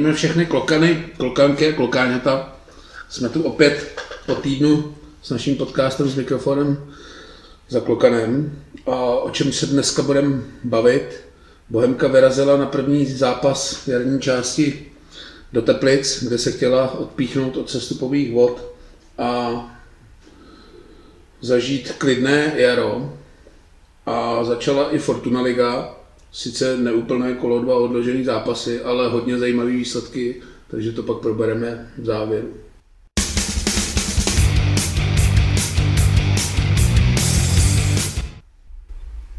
[0.00, 2.56] Zdravíme všechny klokany, klokanky a klokáňata.
[3.08, 6.92] Jsme tu opět po týdnu s naším podcastem s mikrofonem
[7.68, 8.58] za klokanem.
[8.86, 11.20] A o čem se dneska budeme bavit?
[11.68, 14.86] Bohemka vyrazila na první zápas jarní části
[15.52, 18.74] do Teplic, kde se chtěla odpíchnout od sestupových vod
[19.18, 19.64] a
[21.40, 23.12] zažít klidné jaro.
[24.06, 25.94] A začala i Fortuna Liga,
[26.32, 32.04] sice neúplné kolo, dva odložené zápasy, ale hodně zajímavé výsledky, takže to pak probereme v
[32.04, 32.48] závěru.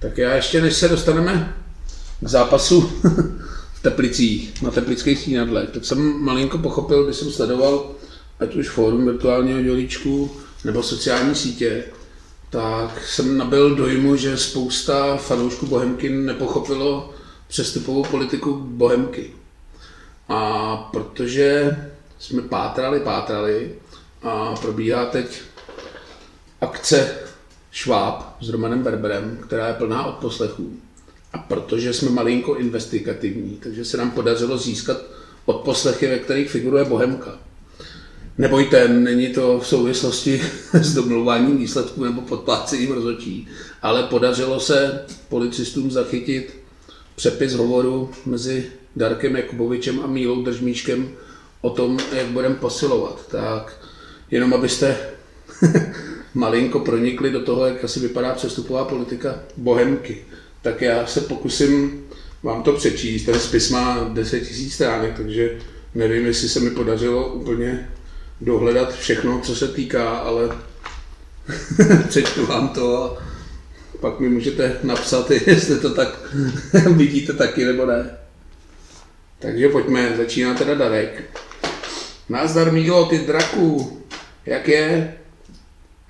[0.02, 1.56] Tak já ještě, než se dostaneme
[2.22, 2.82] k zápasu
[3.74, 7.92] v Teplicích, na teplických stínadlech, tak jsem malinko pochopil, když jsem sledoval
[8.40, 10.32] ať už fórum virtuálního dělíčku
[10.66, 11.84] nebo sociální sítě,
[12.52, 17.14] tak jsem nabil dojmu, že spousta fanoušků Bohemky nepochopilo
[17.48, 19.34] přestupovou politiku Bohemky.
[20.30, 21.78] A protože
[22.20, 23.76] jsme pátrali, pátrali
[24.24, 25.42] a probíhá teď
[26.62, 27.18] akce
[27.72, 30.78] Šváb s Romanem Berberem, která je plná odposlechů.
[31.34, 34.98] A protože jsme malinko investigativní, takže se nám podařilo získat
[35.46, 37.40] odposlechy, ve kterých figuruje Bohemka.
[38.38, 40.42] Nebojte, není to v souvislosti
[40.74, 43.48] s domluváním výsledků nebo podplácením rozhodčí,
[43.82, 46.58] ale podařilo se policistům zachytit
[47.16, 48.66] přepis hovoru mezi
[48.96, 51.10] Darkem Jakubovičem a Mílou Držmíčkem
[51.62, 53.28] o tom, jak budeme posilovat.
[53.28, 53.88] Tak
[54.32, 54.98] jenom abyste
[56.34, 60.26] malinko pronikli do toho, jak asi vypadá přestupová politika Bohemky,
[60.62, 62.04] tak já se pokusím
[62.44, 63.26] vám to přečíst.
[63.26, 65.58] Ten spis má 10 000 stránek, takže
[65.96, 67.90] nevím, jestli se mi podařilo úplně
[68.42, 70.50] dohledat všechno, co se týká, ale
[72.08, 73.24] přečtu vám to a
[74.00, 76.20] pak mi můžete napsat, jestli to tak
[76.96, 78.18] vidíte taky nebo ne.
[79.40, 81.40] Takže pojďme, začíná teda Darek.
[82.30, 83.98] Názdar Mílo, ty draku,
[84.46, 85.18] jak je?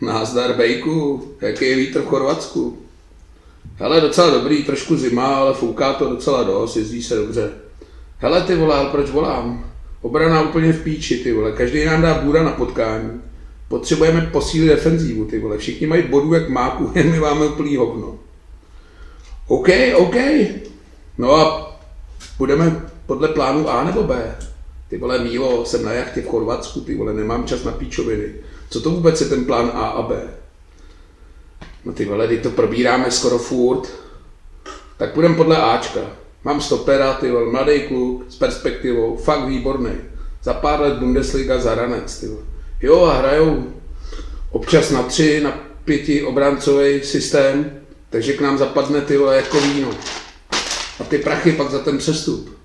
[0.02, 2.78] Názdar Bejku, jaký je vítr v Chorvatsku?
[3.76, 7.52] Hele, docela dobrý, trošku zima, ale fouká to docela dost, jezdí se dobře.
[8.18, 9.71] Hele, ty volal, proč volám?
[10.02, 11.52] Obrana úplně v píči, ty vole.
[11.52, 13.22] Každý nám dá bůra na potkání.
[13.68, 15.58] Potřebujeme posílit defenzívu, ty vole.
[15.58, 18.20] Všichni mají bodů jak máku, my máme úplný hovno.
[19.48, 20.16] OK, OK.
[21.18, 21.72] No a
[22.38, 24.36] budeme podle plánu A nebo B?
[24.90, 28.34] Ty vole, Mílo, jsem na jachtě v Chorvatsku, ty vole, nemám čas na píčoviny.
[28.70, 30.28] Co to vůbec je ten plán A a B?
[31.86, 33.94] No ty vole, to probíráme skoro furt.
[34.98, 36.00] Tak půjdeme podle Ačka.
[36.44, 39.92] Mám stopera, ty vole, mladý kluk s perspektivou, fakt výborný.
[40.44, 42.42] Za pár let Bundesliga za ranec, ty vole.
[42.82, 43.74] Jo a hrajou
[44.52, 49.90] občas na tři, na pěti obráncový systém, takže k nám zapadne ty vole jako víno.
[51.00, 52.58] A ty prachy pak za ten přestup.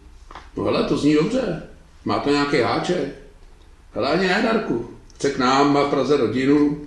[0.57, 1.63] No hele, to zní dobře.
[2.05, 3.15] Má to nějaký háček.
[3.95, 4.91] Hele, ani ne, Darku.
[5.15, 6.81] Chce k nám, má v Praze rodinu,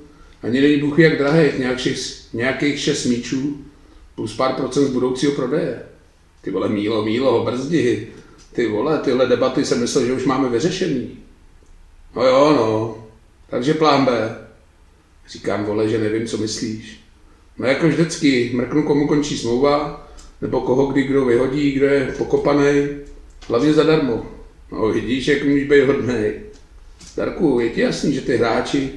[0.43, 3.57] ani není Bůh jak drahých, nějakých, nějakých šest míčů,
[4.15, 5.88] plus pár procent z budoucího prodeje.
[6.41, 8.07] Ty vole, mílo, mílo, brzdi.
[8.53, 11.17] Ty vole, tyhle debaty jsem myslel, že už máme vyřešený.
[12.15, 12.97] No jo, no.
[13.49, 14.37] Takže plán B.
[15.29, 16.99] Říkám, vole, že nevím, co myslíš.
[17.57, 20.07] No jako vždycky, mrknu, komu končí smlouva,
[20.41, 22.87] nebo koho kdy kdo vyhodí, kdo je pokopaný,
[23.47, 24.25] hlavně zadarmo.
[24.71, 26.39] No vidíš, jak můžeš být hodnej.
[27.17, 28.89] Darku, je ti jasný, že ty hráči,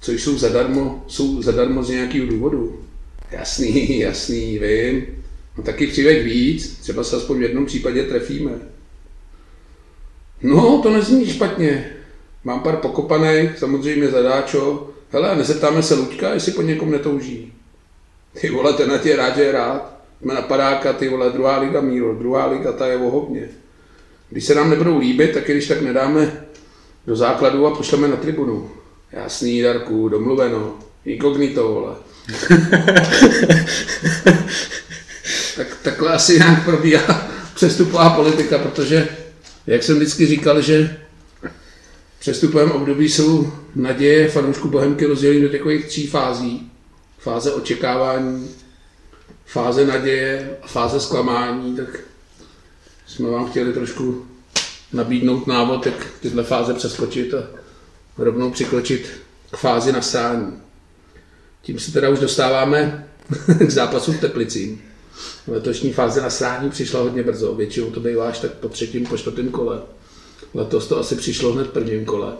[0.00, 2.80] co jsou zadarmo, jsou zadarmo z nějakého důvodu.
[3.30, 5.06] Jasný, jasný, vím.
[5.58, 8.50] No taky přiveď víc, třeba se aspoň v jednom případě trefíme.
[10.42, 11.90] No, to nezní špatně.
[12.44, 14.90] Mám pár pokopaných, samozřejmě zadáčo.
[15.10, 17.52] Hele, nezeptáme se Luďka, jestli po někom netouží.
[18.40, 19.98] Ty vole, ten na tě rád, že je rád.
[20.20, 23.48] Jsme na padáka, ty vole, druhá liga míro, druhá liga, ta je ohovně.
[24.30, 26.44] Když se nám nebudou líbit, tak když tak nedáme
[27.06, 28.70] do základu a pošleme na tribunu.
[29.12, 30.76] Jasný, Darku, domluveno.
[31.04, 31.94] Inkognito, vole.
[35.58, 39.08] tak takhle asi nějak probíhá přestupová politika, protože,
[39.66, 40.96] jak jsem vždycky říkal, že
[42.18, 46.70] přestupovém období jsou naděje fanoušku Bohemky rozděleny do takových tří fází.
[47.18, 48.48] Fáze očekávání,
[49.46, 52.00] fáze naděje a fáze zklamání, tak
[53.06, 54.26] jsme vám chtěli trošku
[54.92, 57.42] nabídnout návod, jak tyhle fáze přeskočit a
[58.18, 59.10] rovnou přikročit
[59.50, 60.52] k fázi nasání.
[61.62, 63.08] Tím se teda už dostáváme
[63.66, 64.87] k zápasu v Teplicím.
[65.48, 69.48] Letošní fáze nasrání přišla hodně brzo, většinou to bývá až tak po třetím, po čtvrtém
[69.48, 69.82] kole.
[70.54, 72.32] Letos to asi přišlo hned v prvním kole.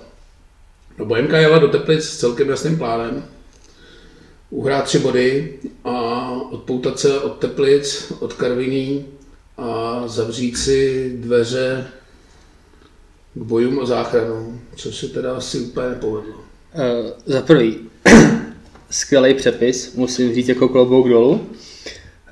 [0.98, 3.24] No Bohemka jela do Teplic s celkem jasným plánem.
[4.50, 9.06] Uhrát tři body a odpoutat se od Teplic, od Karviní
[9.56, 11.86] a zavřít si dveře
[13.34, 16.34] k bojům o záchranu, což se teda asi úplně nepovedlo.
[16.34, 17.78] Uh, za prvý,
[18.90, 21.46] skvělý přepis, musím říct jako klobouk dolů.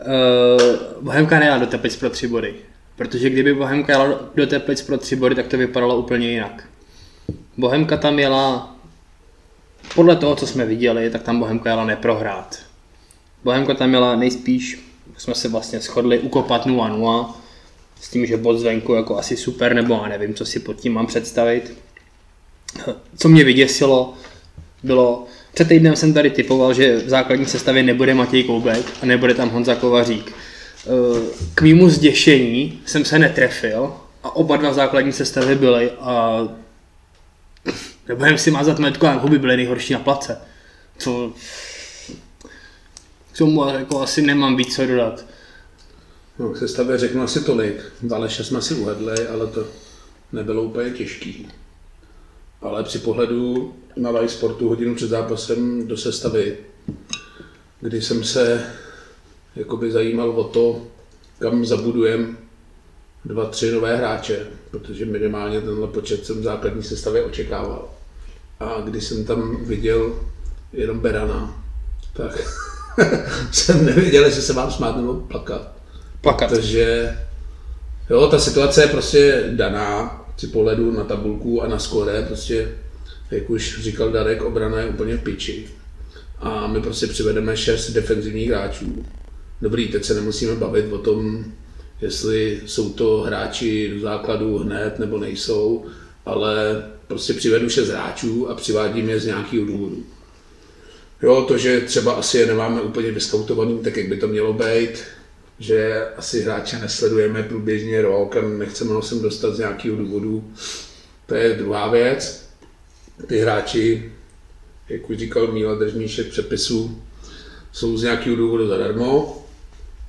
[0.00, 2.54] Uh, Bohemka nejela do Teplic pro tři body.
[2.96, 6.68] Protože kdyby Bohemka jela do Teplic pro tři body, tak to vypadalo úplně jinak.
[7.56, 8.76] Bohemka tam jela,
[9.94, 12.58] podle toho, co jsme viděli, tak tam Bohemka jela neprohrát.
[13.44, 14.80] Bohemka tam jela nejspíš,
[15.18, 17.34] jsme se vlastně shodli, ukopat 0-0,
[18.00, 20.92] s tím, že bod zvenku jako asi super, nebo já nevím, co si pod tím
[20.92, 21.78] mám představit.
[23.16, 24.14] Co mě vyděsilo,
[24.82, 29.34] bylo, před týdnem jsem tady typoval, že v základní sestavě nebude Matěj Koubek a nebude
[29.34, 30.32] tam Honza Kovařík.
[31.54, 36.42] K mýmu zděšení jsem se netrefil a oba dva základní sestavě byly a
[38.08, 40.40] nebudem si mázat metku, a huby byly nejhorší na place.
[40.98, 41.32] Co
[43.32, 45.24] k tomu jako asi nemám víc co dodat.
[46.38, 47.76] No, k sestavě řeknu asi tolik.
[48.02, 49.66] Valeše jsme si uvedli, ale to
[50.32, 51.48] nebylo úplně těžký.
[52.62, 56.56] Ale při pohledu na live sportu hodinu před zápasem do sestavy,
[57.80, 58.66] kdy jsem se
[59.56, 60.86] jakoby zajímal o to,
[61.38, 62.36] kam zabudujem
[63.24, 67.88] dva, tři nové hráče, protože minimálně tenhle počet jsem v základní sestavě očekával.
[68.60, 70.14] A když jsem tam viděl
[70.72, 71.64] jenom Berana,
[72.12, 72.62] tak
[73.52, 75.72] jsem nevěděl, jestli se mám smát nebo plakat.
[76.20, 76.50] Plakat.
[76.50, 77.16] Protože
[78.10, 82.78] jo, ta situace je prostě daná při pohledu na tabulku a na skore, prostě,
[83.30, 85.68] jak už říkal Darek, obrana je úplně v piči.
[86.38, 89.04] A my prostě přivedeme šest defenzivních hráčů.
[89.62, 91.44] Dobrý, teď se nemusíme bavit o tom,
[92.00, 95.84] jestli jsou to hráči do základu hned nebo nejsou,
[96.26, 100.04] ale prostě přivedu šest hráčů a přivádím je z nějakého důvodu.
[101.22, 105.04] Jo, to, že třeba asi je nemáme úplně vyskautovaný, tak jak by to mělo být,
[105.58, 110.52] že asi hráče nesledujeme průběžně rok a nechceme ho sem dostat z nějakého důvodu.
[111.26, 112.45] To je druhá věc.
[113.26, 114.12] Ty hráči,
[114.88, 117.02] jak už říkal Míla Držmíšek přepisu,
[117.72, 119.42] jsou z nějakého důvodu zadarmo,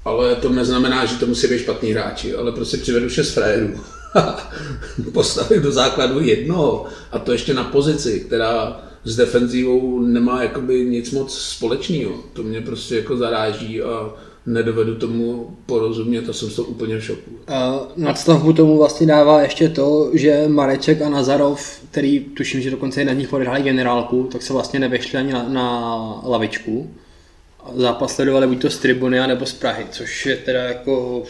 [0.06, 3.80] ale to neznamená, že to musí být špatný hráči, ale prostě přivedu šest frérů.
[5.14, 11.12] Postavit do základu jednoho a to ještě na pozici, která s defenzívou nemá jakoby nic
[11.12, 12.24] moc společného.
[12.34, 14.14] To mě prostě jako zaráží a
[14.48, 17.32] nedovedu tomu porozumět a jsem z toho úplně v šoku.
[17.48, 23.02] A nadstavbu tomu vlastně dává ještě to, že Mareček a Nazarov, který tuším, že dokonce
[23.02, 26.92] i na nich odehráli generálku, tak se vlastně nevešli ani na, na lavičku.
[27.76, 31.24] Zápas sledovali buď to z tribuny, nebo z Prahy, což je teda jako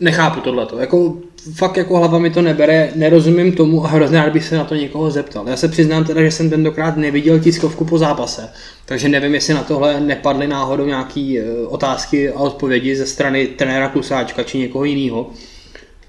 [0.00, 0.78] nechápu tohleto.
[0.78, 1.16] Jako,
[1.52, 4.74] fakt jako hlava mi to nebere, nerozumím tomu a hrozně rád bych se na to
[4.74, 5.48] někoho zeptal.
[5.48, 8.48] Já se přiznám teda, že jsem tentokrát neviděl tiskovku po zápase,
[8.84, 13.88] takže nevím, jestli na tohle nepadly náhodou nějaké e, otázky a odpovědi ze strany trenéra
[13.88, 15.30] Klusáčka či někoho jiného.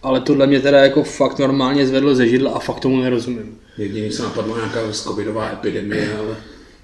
[0.04, 3.58] Ale tohle mě teda jako fakt normálně zvedlo ze židla a fakt tomu nerozumím.
[3.78, 6.36] Jediný se napadlo nějaká covidová epidemie, ale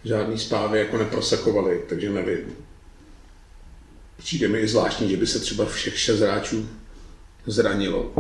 [0.03, 2.39] žádný spávy jako neprosakovaly, takže nevím.
[4.17, 6.69] Přijde mi i zvláštní, že by se třeba všech šest hráčů
[7.45, 8.11] zranilo.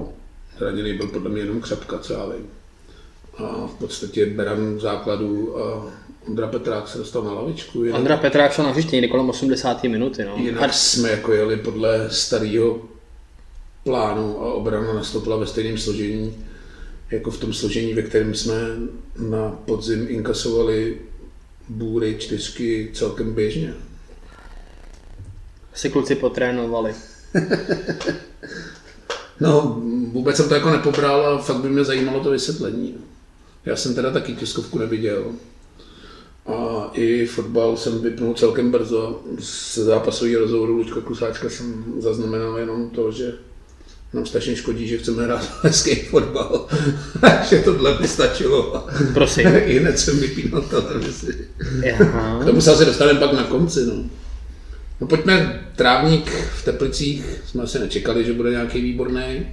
[0.61, 2.47] Zraněný byl podle mě jenom křepka, co já vím.
[3.37, 5.91] A v podstatě Beran v základu a
[6.27, 7.83] Ondra Petrák se dostal na lavičku.
[7.83, 9.83] Jinak, Ondra Petrák šel na hřiště někdy kolem 80.
[9.83, 10.23] minuty.
[10.23, 10.35] No.
[10.37, 10.73] Jinak a...
[10.73, 12.81] jsme jako jeli podle starého
[13.83, 16.45] plánu a obrana nastoupila ve stejném složení,
[17.11, 18.53] jako v tom složení, ve kterém jsme
[19.19, 20.97] na podzim inkasovali
[21.69, 23.73] bůry čtyřky celkem běžně.
[25.73, 26.93] Si kluci potrénovali.
[29.41, 29.81] No,
[30.11, 32.95] vůbec jsem to jako nepobral a fakt by mě zajímalo to vysvětlení.
[33.65, 35.25] Já jsem teda taky tiskovku neviděl.
[36.45, 39.21] A i fotbal jsem vypnul celkem brzo.
[39.39, 43.33] Z zápasového rozhovoru Luďka Klusáčka jsem zaznamenal jenom to, že
[44.13, 46.67] nám strašně škodí, že chceme hrát hezký fotbal.
[47.49, 48.87] že tohle by stačilo.
[49.13, 49.47] Prosím.
[49.65, 51.47] I hned jsem vypínal televizi.
[52.41, 53.85] K tomu se asi dostaneme pak na konci.
[53.85, 54.20] No.
[55.01, 59.47] No pojďme, trávník v Teplicích, jsme asi nečekali, že bude nějaký výborný,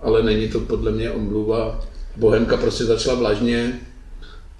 [0.00, 1.84] ale není to podle mě omluva.
[2.16, 3.80] Bohemka prostě začala vlažně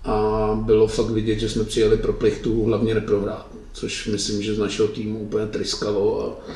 [0.04, 4.58] a bylo fakt vidět, že jsme přijeli pro plichtu hlavně neprohrát, což myslím, že z
[4.58, 6.52] našeho týmu úplně tryskalo a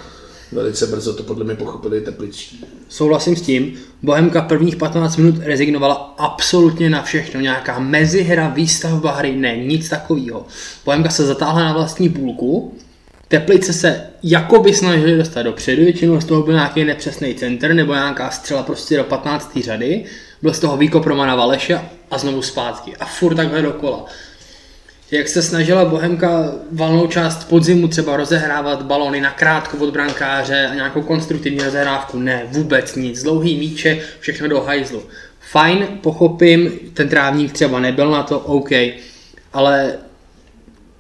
[0.52, 2.64] velice brzo to podle mě pochopili tepličtí.
[2.88, 3.74] Souhlasím s tím.
[4.02, 7.40] Bohemka prvních 15 minut rezignovala absolutně na všechno.
[7.40, 10.46] Nějaká mezihra, výstavba hry, ne, nic takového.
[10.84, 12.76] Bohemka se zatáhla na vlastní půlku,
[13.28, 18.30] Teplice se jakoby snažili dostat dopředu, většinou z toho byl nějaký nepřesný center nebo nějaká
[18.30, 19.58] střela prostě do 15.
[19.62, 20.04] řady,
[20.42, 21.80] byl z toho výkop Romana Valeše
[22.10, 24.04] a znovu zpátky a furt takhle dokola.
[25.10, 30.74] Jak se snažila Bohemka valnou část podzimu třeba rozehrávat balony na krátko od brankáře a
[30.74, 32.18] nějakou konstruktivní rozehrávku?
[32.18, 33.22] Ne, vůbec nic.
[33.22, 35.02] Dlouhý míče, všechno do hajzlu.
[35.40, 38.70] fajn, pochopím, ten trávník třeba nebyl na to, OK,
[39.52, 39.94] ale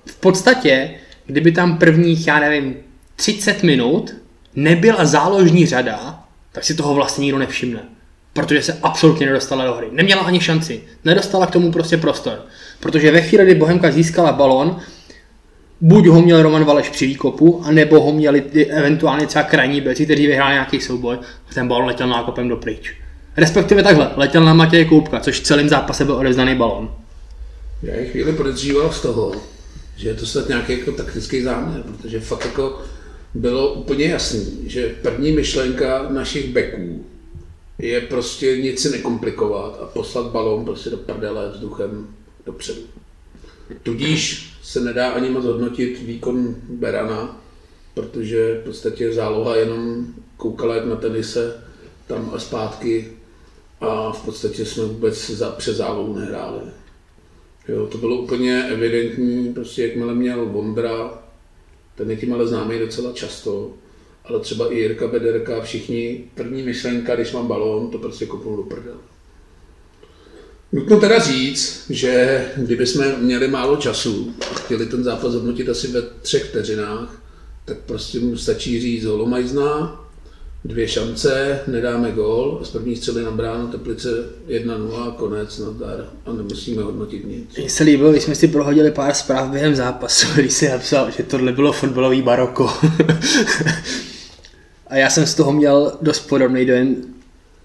[0.06, 0.90] v podstatě,
[1.26, 2.76] kdyby tam prvních, já nevím,
[3.16, 4.14] 30 minut
[4.54, 7.80] nebyla záložní řada, tak si toho vlastně nikdo nevšimne.
[8.32, 9.86] Protože se absolutně nedostala do hry.
[9.92, 10.82] Neměla ani šanci.
[11.04, 12.38] Nedostala k tomu prostě prostor.
[12.80, 14.78] Protože ve chvíli, kdy Bohemka získala balon,
[15.80, 20.26] buď ho měl Roman Valeš při výkopu, anebo ho měli eventuálně třeba krajní beci, kteří
[20.26, 21.16] vyhráli nějaký souboj
[21.50, 22.94] a ten balon letěl nákopem do pryč.
[23.36, 26.90] Respektive takhle, letěl na Matěje Koupka, což celým zápase byl odevzdaný balon.
[27.82, 29.32] Já je chvíli podezříval z toho,
[29.96, 32.82] že je to snad nějaký jako taktický záměr, protože fakt jako
[33.34, 37.06] bylo úplně jasný, že první myšlenka našich beků
[37.78, 42.08] je prostě nic si nekomplikovat a poslat balón prostě do prdele vzduchem
[42.46, 42.80] dopředu.
[43.82, 47.40] Tudíž se nedá ani moc hodnotit výkon Berana,
[47.94, 51.62] protože v podstatě záloha jenom koukala jak na tenise
[52.06, 53.12] tam a zpátky
[53.80, 56.60] a v podstatě jsme vůbec za, přes zálohu nehráli.
[57.68, 61.22] Jo, to bylo úplně evidentní, prostě jakmile měl Vondra,
[61.94, 63.72] ten je tím ale známý docela často,
[64.24, 68.62] ale třeba i Jirka Bederka, všichni, první myšlenka, když mám balón, to prostě kopnu do
[68.62, 68.98] prdele.
[70.72, 76.02] Nutno teda říct, že kdybychom měli málo času a chtěli ten zápas hodnotit asi ve
[76.02, 77.22] třech vteřinách,
[77.64, 80.05] tak prostě mu stačí říct holomajzná,
[80.64, 84.08] dvě šance, nedáme gól, z první střely na bránu Teplice
[84.48, 87.56] 1-0, konec, nadar a nemusíme hodnotit nic.
[87.56, 91.22] Mně se líbilo, když jsme si prohodili pár zpráv během zápasu, když si napsal, že
[91.22, 92.68] tohle bylo fotbalový baroko.
[94.86, 96.96] a já jsem z toho měl dost podobný dojem.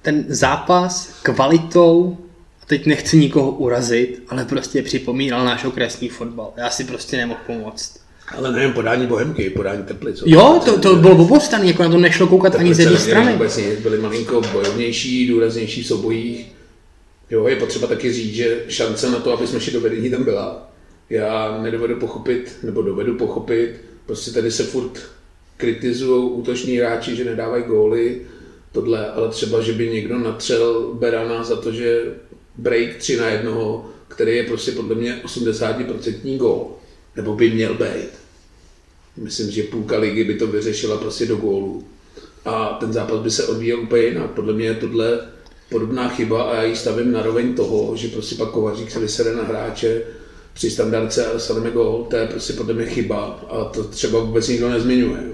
[0.01, 2.17] Ten zápas kvalitou,
[2.62, 6.53] a teď nechci nikoho urazit, ale prostě připomínal náš okresní fotbal.
[6.57, 8.00] Já si prostě nemohl pomoct.
[8.38, 10.23] Ale nevím, podání Bohemky, podání Teplic.
[10.25, 13.31] Jo, to, to bylo oboustranný, jako na to nešlo koukat ani z jedné strany.
[13.31, 16.51] Vůbec byli malinko bojovnější, důraznější v soubojích.
[17.29, 20.23] Jo, je potřeba taky říct, že šance na to, aby jsme šli do vedení, tam
[20.23, 20.71] byla.
[21.09, 25.00] Já nedovedu pochopit, nebo dovedu pochopit, prostě tady se furt
[25.57, 28.21] kritizují útoční hráči, že nedávají góly,
[28.71, 32.01] tohle, ale třeba, že by někdo natřel Berana za to, že
[32.57, 36.67] break 3 na jednoho, který je prostě podle mě 80% gól,
[37.15, 38.20] nebo by měl být
[39.17, 41.83] Myslím, že půlka ligy by to vyřešila prostě do gólu.
[42.45, 44.31] A ten zápas by se odvíjel úplně jinak.
[44.31, 45.19] Podle mě je tohle
[45.69, 49.35] podobná chyba a já ji stavím na roveň toho, že prostě pak Kovařík se vysede
[49.35, 50.01] na hráče
[50.53, 54.47] při standardce a dostaneme gól, to je prostě podle mě chyba a to třeba vůbec
[54.47, 55.23] nikdo nezmiňuje.
[55.27, 55.33] Jo.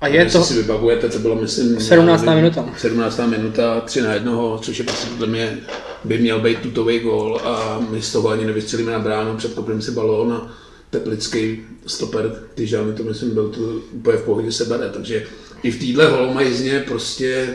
[0.00, 0.44] A je to...
[0.44, 1.80] si vybavujete, to bylo myslím...
[1.80, 2.22] 17.
[2.22, 2.68] Nevím, minuta.
[2.78, 3.20] 17.
[3.26, 5.58] minuta, 3 na 1, což je prostě podle mě
[6.04, 9.90] by měl být tutový gól a my z toho ani nevystřelíme na bránu, předkopneme si
[9.90, 10.52] balón a
[10.98, 13.60] teplický stoper Tyžany, to myslím byl to
[13.92, 15.26] úplně v pohodě se bere, takže
[15.62, 17.54] i v téhle holomajzně prostě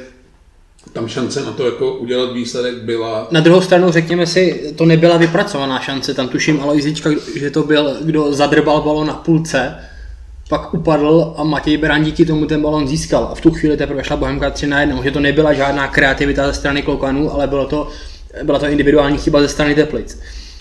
[0.93, 3.27] tam šance na to jako udělat výsledek byla.
[3.31, 7.97] Na druhou stranu řekněme si, to nebyla vypracovaná šance, tam tuším Aloizička, že to byl,
[8.01, 9.75] kdo zadrbal balon na půlce,
[10.49, 14.03] pak upadl a Matěj Beran díky tomu ten balon získal a v tu chvíli teprve
[14.03, 17.65] šla Bohemka 3 na 1, že to nebyla žádná kreativita ze strany Klokanů, ale bylo
[17.65, 17.87] to,
[18.43, 20.19] byla to individuální chyba ze strany Teplic.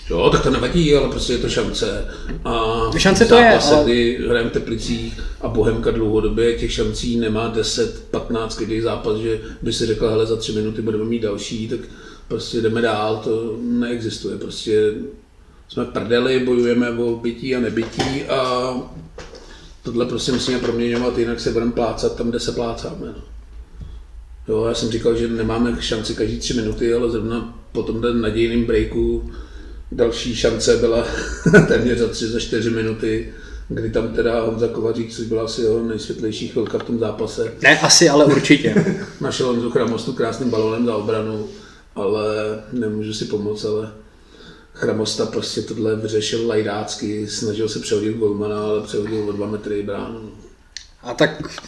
[0.09, 2.05] Jo, tak to nevadí, ale prostě je to šance.
[2.45, 3.83] A šance to je, ale...
[3.83, 9.41] kdy hrajeme v Teplicích a Bohemka dlouhodobě těch šancí nemá 10, 15, kdy zápas, že
[9.61, 11.79] by si řekl, hele, za tři minuty budeme mít další, tak
[12.27, 14.37] prostě jdeme dál, to neexistuje.
[14.37, 14.93] Prostě
[15.69, 18.73] jsme prdeli, bojujeme o bytí a nebytí a
[19.83, 23.07] tohle prostě musíme proměňovat, jinak se budeme plácat tam, kde se plácáme.
[23.07, 23.23] No.
[24.47, 28.65] Jo, já jsem říkal, že nemáme šanci každý tři minuty, ale zrovna po tomhle nadějným
[28.65, 29.31] breaku
[29.91, 31.07] Další šance byla
[31.67, 33.33] téměř za 3 za 4 minuty,
[33.67, 37.53] kdy tam teda Honza Kovařík, což byla asi jeho nejsvětlejší chvilka v tom zápase.
[37.61, 38.95] Ne, asi, ale určitě.
[39.21, 41.47] Našel Honzu Chramostu krásným balonem za obranu,
[41.95, 42.25] ale
[42.73, 43.91] nemůžu si pomoct, ale
[44.73, 50.31] Chramosta prostě tohle vyřešil lajdácky, snažil se přehodit golmana, ale přehodil o dva metry bránu.
[51.03, 51.59] A tak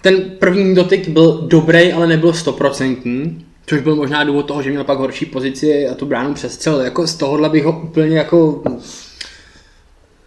[0.00, 3.46] ten první dotyk byl dobrý, ale nebyl stoprocentní.
[3.68, 6.80] Což byl možná důvod toho, že měl pak horší pozici a tu bránu přestřelil.
[6.80, 8.62] Jako z tohohle bych ho úplně jako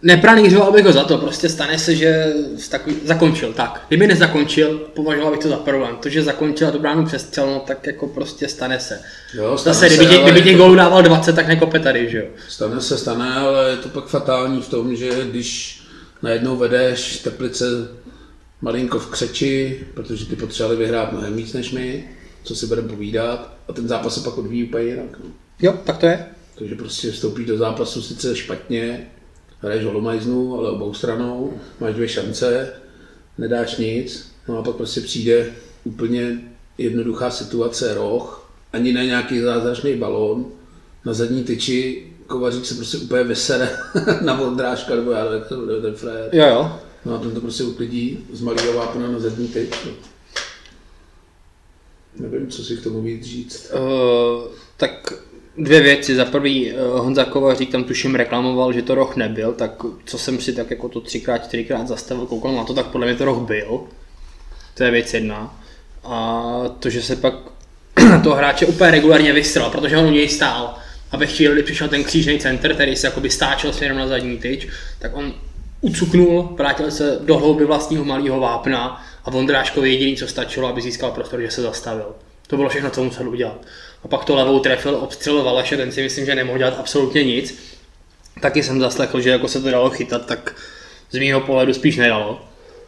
[0.02, 2.32] nepranířoval bych ho za to, prostě stane se, že
[2.70, 3.84] takový, zakončil, tak.
[3.88, 5.96] Kdyby nezakončil, považoval bych to za problém.
[6.00, 9.00] To, že zakončil a tu bránu přestřelil, no, tak jako prostě stane se.
[9.34, 12.18] Jo, stane Zase, se, kdyby, tě, kdyby těch gólů dával 20, tak nekope tady, že
[12.18, 12.24] jo.
[12.48, 15.82] Stane se, stane, ale je to pak fatální v tom, že když
[16.22, 17.64] najednou vedeš Teplice
[18.60, 22.04] malinko v křeči, protože ty potřebovali vyhrát mnohem víc než my,
[22.42, 25.18] co si budeme povídat a ten zápas se pak odvíjí úplně jinak.
[25.24, 25.30] No.
[25.62, 26.26] Jo, tak to je.
[26.58, 29.10] Takže prostě vstoupí do zápasu sice špatně,
[29.60, 32.72] hraješ holomajznu, ale obou stranou, máš dvě šance,
[33.38, 35.52] nedáš nic, no a pak prostě přijde
[35.84, 36.40] úplně
[36.78, 40.46] jednoduchá situace, roh ani ne nějaký zázračný balón.
[41.04, 43.70] Na zadní tyči Kovařík se prostě úplně vysere
[44.20, 46.30] na Vondráška, nebo já nevím, jak to bude ten frajer.
[46.32, 46.72] Jo, jo.
[47.04, 49.70] No a ten to prostě uklidí z malého vápna na zadní tyč.
[49.86, 49.92] No.
[52.22, 53.72] Nevím, co si k tomu víc říct.
[53.74, 55.12] Uh, tak
[55.58, 56.16] dvě věci.
[56.16, 60.40] Za prvý, uh, Honza Kovařík tam tuším reklamoval, že to roh nebyl, tak co jsem
[60.40, 63.38] si tak jako to třikrát, čtyřikrát zastavil, koukal na to, tak podle mě to roh
[63.38, 63.80] byl.
[64.74, 65.60] To je věc jedna.
[66.04, 66.44] A
[66.78, 67.34] to, že se pak
[68.22, 70.74] toho hráče úplně regulárně vystřel, protože on u něj stál.
[71.10, 74.38] A ve chvíli, kdy přišel ten křížný center, který se jakoby stáčel směrem na zadní
[74.38, 75.34] tyč, tak on
[75.80, 81.10] ucuknul, vrátil se do hlouby vlastního malého vápna a Vondráškovi jediný, co stačilo, aby získal
[81.10, 82.14] prostor, že se zastavil.
[82.46, 83.66] To bylo všechno, co musel udělat.
[84.04, 87.58] A pak to levou trefil, obstřelil Valeše, ten si myslím, že nemohl dělat absolutně nic.
[88.40, 90.56] Taky jsem zaslechl, že jako se to dalo chytat, tak
[91.10, 92.40] z mého pohledu spíš nedalo.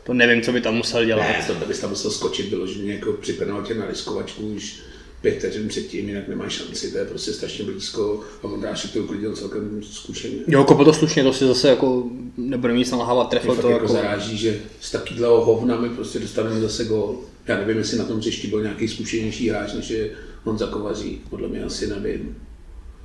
[0.04, 1.22] To nevím, co by tam musel dělat.
[1.22, 4.80] Ne, to bys tam musel skočit vyloženě jako při penaltě na riskovačku už
[5.24, 9.36] pět vteřin předtím, jinak nemá šanci, to je prostě strašně blízko a Vondrášek to uklidil
[9.36, 10.36] celkem zkušeně.
[10.46, 12.04] Jo, kopo to slušně, to si zase jako
[12.36, 13.92] nebude nic nalhávat, trefil to fakt jako jako...
[13.92, 17.16] zaráží, že z takového hovna my prostě dostaneme zase gól.
[17.48, 20.10] Já nevím, jestli na tom hřišti byl nějaký zkušenější hráč, než je
[20.44, 22.36] Honza Kovařík, podle mě asi nevím.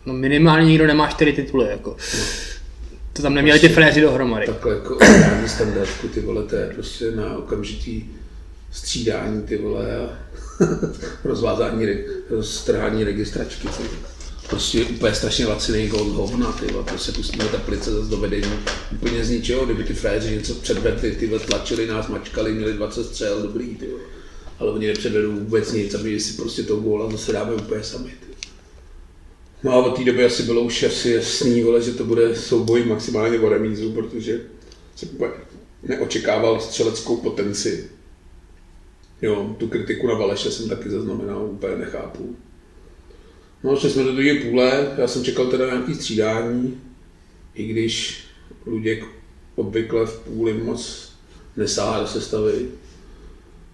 [0.05, 1.97] No minimálně nikdo nemá čtyři tituly, jako.
[3.13, 4.45] To tam neměli ty fréři dohromady.
[4.45, 4.97] Takhle jako
[5.47, 8.03] standardku, ty vole, to je prostě na okamžitý
[8.71, 10.09] střídání, ty vole, a
[11.23, 13.89] rozvázání, re- roztrhání registračky, vole.
[14.49, 18.53] Prostě úplně strašně laciný gol hovna, ty prostě pustíme teplice zase do vedení.
[18.93, 23.03] Úplně z ničeho, kdyby ty fréři něco předvedli, ty vole, tlačili nás, mačkali, měli 20
[23.03, 23.87] střel, dobrý, ty.
[24.59, 28.09] Ale oni nepředvedou vůbec nic, aby si prostě toho góla zase dáme úplně sami.
[28.09, 28.47] Ty.
[29.63, 32.85] No a od té doby asi bylo už asi jasný, vole, že to bude souboj
[32.85, 34.41] maximálně o remízu, protože
[34.95, 35.09] jsem
[35.83, 37.89] neočekával střeleckou potenci.
[39.21, 42.35] Jo, tu kritiku na Valeše jsem taky zaznamenal, úplně nechápu.
[43.63, 46.81] No, šli jsme do druhé půle, já jsem čekal teda nějaký střídání,
[47.53, 48.23] i když
[48.65, 49.05] Luděk
[49.55, 51.11] obvykle v půli moc
[51.57, 52.67] nesáhá do sestavy.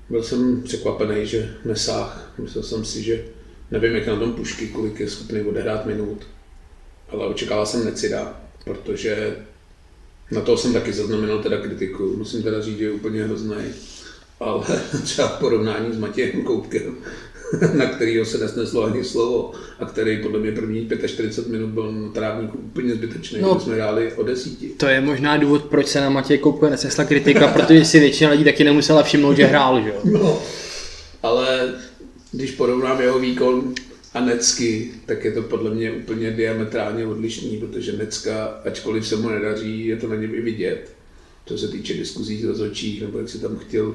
[0.10, 2.34] Byl jsem překvapený, že nesáh.
[2.38, 3.26] Myslel jsem si, že
[3.72, 6.28] nevím, jak na tom pušky, kolik je schopný odehrát minut.
[7.10, 9.38] Ale očekával jsem Necida, protože
[10.32, 12.18] na toho jsem taky zaznamenal teda kritiku.
[12.18, 13.56] Musím teda říct, že je úplně hrozný.
[14.40, 14.66] Ale
[15.04, 16.96] třeba v porovnání s Matějem Koutkem,
[17.74, 22.10] na kterého se nesneslo ani slovo a který podle mě první 45 minut byl na
[22.10, 23.60] trávníku úplně zbytečný, No.
[23.60, 24.68] jsme hráli o desíti.
[24.78, 28.44] To je možná důvod, proč se na Matěj Koupke nesesla kritika, protože si většina lidí
[28.44, 29.96] taky nemusela všimnout, že hrál, že jo.
[30.04, 30.42] No.
[31.24, 31.74] Ale
[32.32, 33.74] když porovnám jeho výkon
[34.14, 39.30] a Necky, tak je to podle mě úplně diametrálně odlišný, protože Necka, ačkoliv se mu
[39.30, 40.92] nedaří, je to na něm i vidět.
[41.46, 43.94] Co se týče diskuzí z rozhodčích, nebo jak si tam chtěl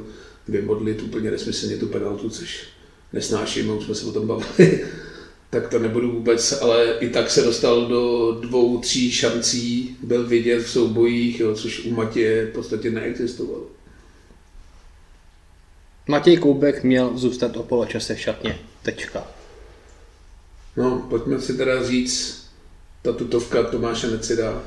[0.48, 2.66] vymodlit úplně nesmyslně tu penaltu, což
[3.12, 4.84] nesnáším, už jsme se o tom bavili,
[5.50, 10.62] tak to nebudu vůbec, ale i tak se dostal do dvou, tří šancí, byl vidět
[10.62, 13.66] v soubojích, jo, což u Matěje v podstatě neexistovalo.
[16.08, 18.58] Matěj Koubek měl zůstat o poločase v šatně.
[18.82, 19.26] Tečka.
[20.76, 22.46] No, pojďme si teda říct,
[23.02, 24.62] ta tutovka Tomáše Necida.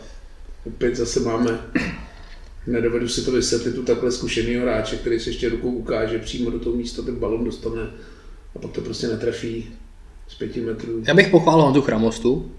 [0.66, 1.60] Opět zase máme,
[2.68, 6.60] nedovedu si to vysvětlit, tu takhle zkušenýho hráče, který se ještě rukou ukáže, přímo do
[6.60, 7.82] toho místa ten balon dostane
[8.56, 9.68] a pak to prostě netrefí
[10.28, 11.04] z pěti metrů.
[11.08, 12.52] Já bych pochválil Honzu Chramostu.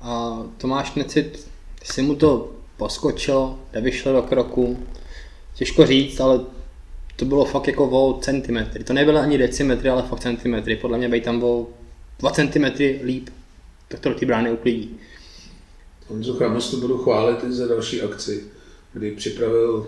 [0.00, 1.48] A Tomáš Necit,
[1.82, 4.86] si mu to poskočilo, nevyšlo do kroku.
[5.54, 6.40] Těžko říct, ale
[7.16, 8.84] to bylo fakt jako o centimetry.
[8.84, 10.76] To nebyly ani decimetry, ale fakt centimetry.
[10.76, 11.66] Podle mě být tam o
[12.18, 13.28] 2 centimetry líp,
[13.88, 14.96] tak to do té brány uklidí.
[16.08, 18.44] Honzu Chramostu budu chválit i za další akci,
[18.92, 19.86] kdy připravil,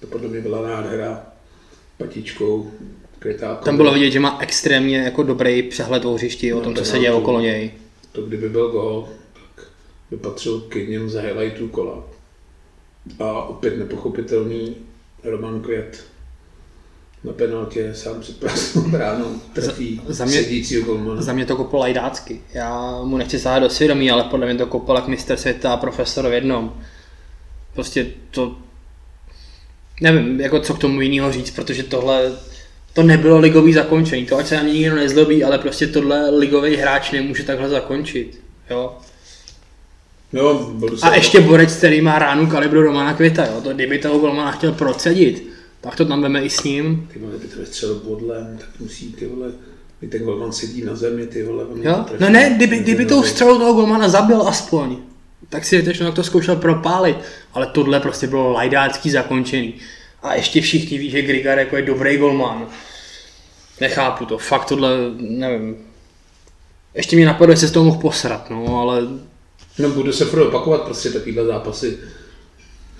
[0.00, 1.26] to podle mě byla nádhera,
[1.98, 2.70] patičkou,
[3.18, 3.64] krytákou.
[3.64, 6.84] Tam bylo vidět, že má extrémně jako dobrý přehled o hřišti, o No, tom, co
[6.84, 7.70] se děje okolo něj.
[8.12, 9.66] To kdyby byl gol, tak
[10.10, 12.04] by patřil k jedním z highlightů kola.
[13.18, 14.76] A opět nepochopitelný
[15.24, 16.04] Roman Květ
[17.26, 21.22] na penaltě sám před prázdnou bránou trefí Za- za mě- sedícího golmana.
[21.22, 22.40] Za mě to kopl lajdácky.
[22.54, 25.76] Já mu nechci sáhat do svědomí, ale podle mě to kopl jak mistr světa a
[25.76, 26.74] profesor v jednom.
[27.74, 28.56] Prostě to...
[30.00, 32.32] Nevím, jako co k tomu jiného říct, protože tohle...
[32.92, 37.10] To nebylo ligový zakončení, to ať se ani nikdo nezlobí, ale prostě tohle ligový hráč
[37.12, 38.40] nemůže takhle zakončit.
[38.70, 38.96] Jo?
[40.32, 43.60] No, se A ještě borec, který má ránu kalibru Romana Květa, jo?
[43.60, 45.55] To, kdyby toho golmana chtěl procedit,
[45.86, 47.08] tak to tam veme i s ním.
[47.12, 49.52] Ty vole, by to vystřelil bodlem, tak musí ty vole,
[50.00, 52.04] kdy ten golman sedí na zemi, ty vole, Jo?
[52.20, 54.96] No ne, kdyby, kdyby tou střelou toho golmana zabil aspoň,
[55.48, 57.16] tak si teď to zkoušel propálit,
[57.52, 59.74] ale tohle prostě bylo lajdácký zakončený.
[60.22, 62.66] A ještě všichni ví, že Grigar jako je dobrý golman.
[63.80, 65.76] Nechápu to, fakt tohle, nevím.
[66.94, 69.02] Ještě mě napadlo, jestli se z toho mohl posrat, no, ale
[69.78, 71.98] No, bude se furt opakovat prostě takovýhle zápasy.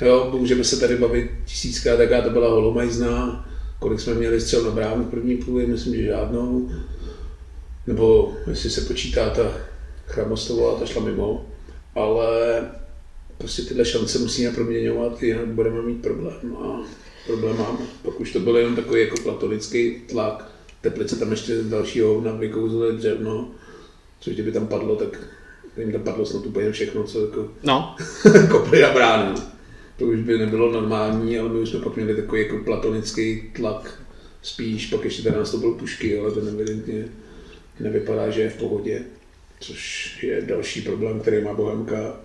[0.01, 4.71] Jo, můžeme se tady bavit tisíckrát, jaká to byla holomajzná, kolik jsme měli střel na
[4.71, 6.71] bránu v první půli, myslím, že žádnou.
[7.87, 9.53] Nebo jestli se počítá ta
[10.07, 11.47] Chramostová, ta šla mimo.
[11.95, 12.61] Ale
[13.39, 16.57] prostě tyhle šance musíme proměňovat, jinak budeme mít problém.
[16.57, 16.81] A
[17.27, 17.79] problém máme.
[18.03, 20.51] Pak už to byl jenom takový jako platonický tlak.
[20.81, 23.51] Teplice tam ještě dalšího hovna vykouzlili dřevno,
[24.21, 25.21] což kdyby tam padlo, tak
[25.77, 27.97] jim tam padlo snad úplně všechno, co jako no,
[28.51, 29.56] kopli na bránu.
[29.99, 34.03] To už by nebylo normální, ale my už jsme pak měli takový jako platonický tlak
[34.43, 37.09] spíš, pak ještě teda nastoupil pušky, ale ten evidentně
[37.81, 39.03] nevypadá, že je v pohodě,
[39.61, 42.21] což je další problém, který má Bohemka.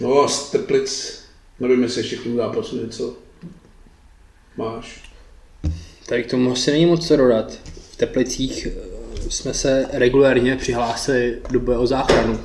[0.00, 1.22] No a z Teplic,
[1.60, 3.16] nevím, jestli ještě k tomu zápasu něco
[4.56, 5.02] máš.
[6.08, 7.58] tady k tomu asi není moc co dodat.
[7.92, 12.40] V Teplicích eh, jsme se regulérně přihlásili do boje o záchranu.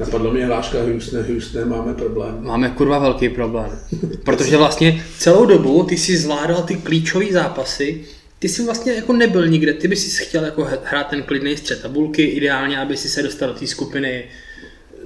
[0.00, 2.38] Napadlo mě hláška Houston, Houston, máme problém.
[2.40, 3.78] Máme kurva velký problém.
[4.24, 8.04] Protože vlastně celou dobu ty si zvládal ty klíčové zápasy,
[8.38, 11.82] ty jsi vlastně jako nebyl nikde, ty bys si chtěl jako hrát ten klidný střed
[11.82, 14.24] tabulky, ideálně, aby si se dostal do té skupiny,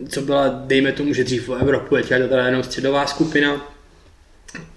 [0.08, 3.74] co byla, dejme tomu, že dřív o Evropu, teď je to teda jenom středová skupina.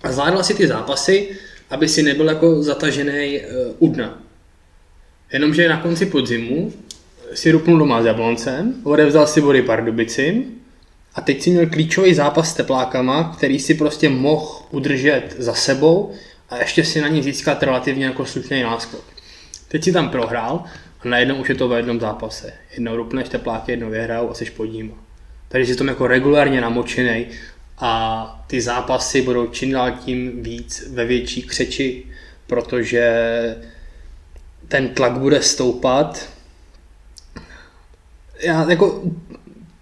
[0.04, 1.30] A zvládal si ty zápasy,
[1.70, 4.24] aby si nebyl jako zatažený uh, u dna.
[5.34, 6.74] Jenomže na konci podzimu
[7.34, 10.46] si rupnul doma s Jabloncem, odevzal si body Pardubicím
[11.16, 16.14] a teď si měl klíčový zápas s teplákama, který si prostě mohl udržet za sebou
[16.50, 19.04] a ještě si na ní získat relativně jako slušný náskok.
[19.68, 20.64] Teď si tam prohrál
[21.02, 22.54] a najednou už je to ve jednom zápase.
[22.72, 24.94] Jednou rupneš tepláky, jednou vyhrál a jsi pod ním.
[25.48, 27.26] Tady si tom jako regulárně namočený
[27.78, 32.04] a ty zápasy budou čím dál tím víc ve větší křeči,
[32.48, 33.12] protože
[34.68, 36.30] ten tlak bude stoupat.
[38.40, 39.04] Já jako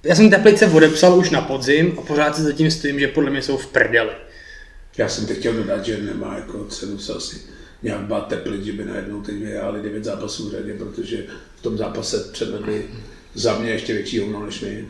[0.05, 3.41] já jsem Teplice odepsal už na podzim a pořád se zatím stojím, že podle mě
[3.41, 4.11] jsou v prdeli.
[4.97, 7.41] Já jsem teď chtěl dodat, že nemá jako cenu se asi
[7.83, 11.77] nějak bát teplit, že by najednou teď vyhráli 9 zápasů v řadě, protože v tom
[11.77, 12.85] zápase předvedli
[13.33, 14.85] za mě ještě větší hovno než my.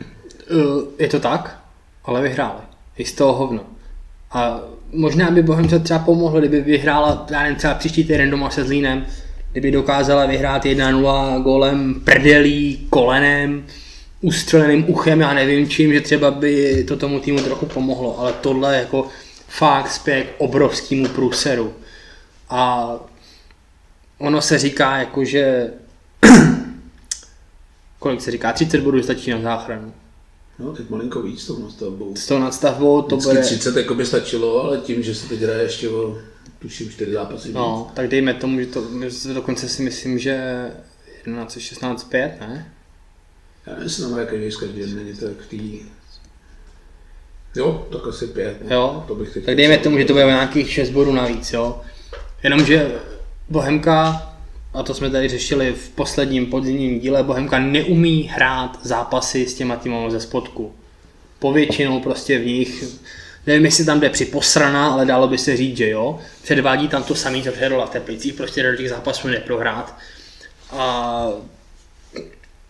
[0.50, 1.62] Uh, je to tak,
[2.04, 2.60] ale vyhráli.
[2.98, 3.66] I z toho hovno.
[4.30, 4.60] A
[4.92, 9.06] možná by Bohemce třeba pomohlo, kdyby vyhrála, já nevím, třeba příští týden doma se Zlínem,
[9.56, 13.66] kdyby dokázala vyhrát 1-0 golem prdelí, kolenem,
[14.20, 18.74] ustřeleným uchem, já nevím čím, že třeba by to tomu týmu trochu pomohlo, ale tohle
[18.74, 19.08] je jako
[19.48, 21.72] fakt spěch k obrovskému průseru.
[22.48, 22.90] A
[24.18, 25.70] ono se říká jako, že
[27.98, 29.92] kolik se říká, 30 bodů stačí na záchranu.
[30.58, 32.16] No, teď malinko víc s tou nastavbou.
[32.16, 33.42] S tou nadstavbou to Vždycky bude...
[33.46, 36.18] 30 jako by stačilo, ale tím, že se teď hraje ještě o,
[36.58, 37.54] tuším, 4 zápasy víc.
[37.54, 38.84] No, tak dejme tomu, že to,
[39.34, 40.66] dokonce si myslím, že
[41.26, 42.72] 11, 16, 5, ne?
[43.66, 45.80] Já nám hraje každý z každým, není to v tý...
[47.56, 48.56] Jo, tak asi 5.
[48.70, 51.80] Jo, to bych tak dejme tomu, že to bude nějakých 6 bodů navíc, jo.
[52.42, 52.92] Jenomže
[53.48, 54.32] Bohemka,
[54.74, 59.76] a to jsme tady řešili v posledním podzimním díle, Bohemka neumí hrát zápasy s těma
[59.76, 60.74] týmama ze spodku.
[61.38, 62.84] Povětšinou prostě v nich,
[63.46, 66.18] nevím, jestli tam jde připosraná, ale dalo by se říct, že jo.
[66.42, 69.96] Předvádí tam to samý, co předvedla v Teplicích, prostě do těch zápasů neprohrát.
[70.70, 71.28] A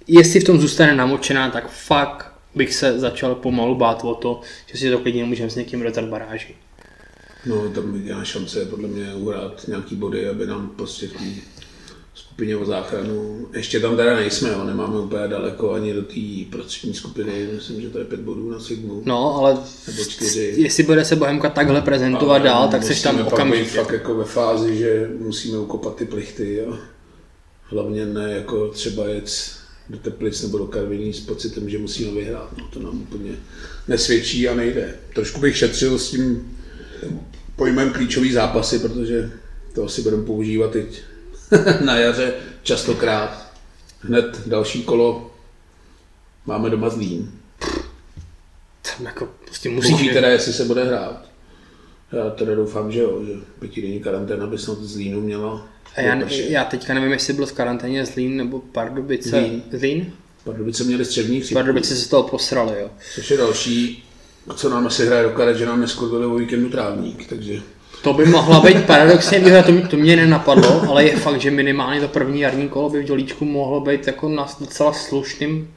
[0.07, 4.79] jestli v tom zůstane namočená, tak fakt bych se začal pomalu bát o to, že
[4.79, 6.55] si to klidně můžeme s někým dotat baráži.
[7.47, 11.13] No, tam je šance podle mě uhrát nějaký body, aby nám prostě v
[12.37, 16.21] skupině o záchranu, ještě tam teda nejsme, jo, nemáme úplně daleko ani do té
[16.51, 19.03] prostřední skupiny, myslím, že to je pět bodů na Sigmu.
[19.05, 20.55] No, ale Nebo čtyři.
[20.57, 23.71] jestli bude se Bohemka takhle prezentovat Ale dál, tak seš tam musíme pak okamžitě.
[23.71, 26.55] fakt jako ve fázi, že musíme ukopat ty plichty.
[26.55, 26.79] Jo.
[27.63, 29.31] Hlavně ne jako třeba jet
[29.91, 32.53] do Teplic nebo do Karviní s pocitem, že musíme vyhrát.
[32.59, 33.31] No, to nám úplně
[33.89, 34.95] nesvědčí a nejde.
[35.15, 36.57] Trošku bych šetřil s tím
[37.57, 39.31] pojmem klíčový zápasy, protože
[39.75, 40.87] to asi budeme používat teď
[41.85, 43.47] na jaře častokrát.
[44.01, 45.31] Hned další kolo
[46.47, 47.33] máme doma Zlín.
[48.83, 49.93] Tam jako prostě musíš...
[49.93, 51.27] Musíš teda, jestli se bude hrát.
[52.13, 55.69] Já teda doufám, že jo, že pětidenní karanténa by snad z Línu měla.
[55.97, 59.29] A já, já teďka nevím, jestli byl v karanténě Zlín nebo Pardubice.
[59.29, 59.63] Zlín.
[59.73, 60.13] Zlín?
[60.45, 62.91] Pardubice měli střední chřipku, Pardubice se z toho posrali, jo.
[63.15, 64.05] což je další,
[64.55, 67.63] co nám asi hraje do karet, že nám neskurvili o víkendu trávník, takže
[68.03, 71.51] To by mohla být paradoxně výhra, to, mě- to mě nenapadlo, ale je fakt, že
[71.51, 75.71] minimálně to první jarní kolo by v Dělíčku mohlo být jako na docela slušným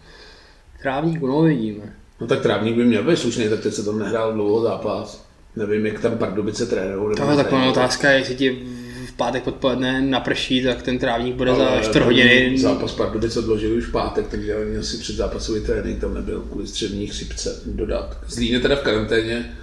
[0.82, 1.94] trávníku, no uvidíme.
[2.22, 5.26] no tak trávník by měl být slušný, tak teď se tam nehrál dlouho zápas.
[5.56, 6.96] Nevím, jak tam Pardubice trénují.
[7.02, 8.60] nebo Tohle je taková otázka, jestli ti
[9.08, 12.58] v pátek odpoledne naprší, tak ten trávník bude za 4 hodiny.
[12.60, 16.68] Zápas Pardubic odložili už v pátek, takže oni asi před zápasový trénink tam nebyl kvůli
[16.68, 18.18] střední chřipce dodat.
[18.28, 19.58] Zlín je teda v karanténě,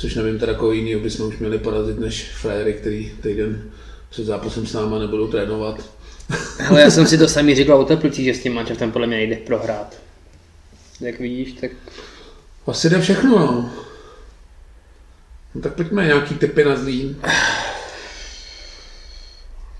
[0.00, 3.70] což nevím teda koho jiného bychom už měli porazit než frajery, který týden
[4.10, 5.90] před zápasem s náma nebudou trénovat.
[6.68, 9.16] Ale já jsem si to sami říkal o Teplicích, že s tím mančaftem podle mě
[9.16, 9.96] nejde prohrát.
[11.00, 11.70] Jak vidíš, tak...
[12.66, 13.72] Asi jde všechno, no.
[15.54, 17.16] No tak pojďme nějaký typy na Zlín.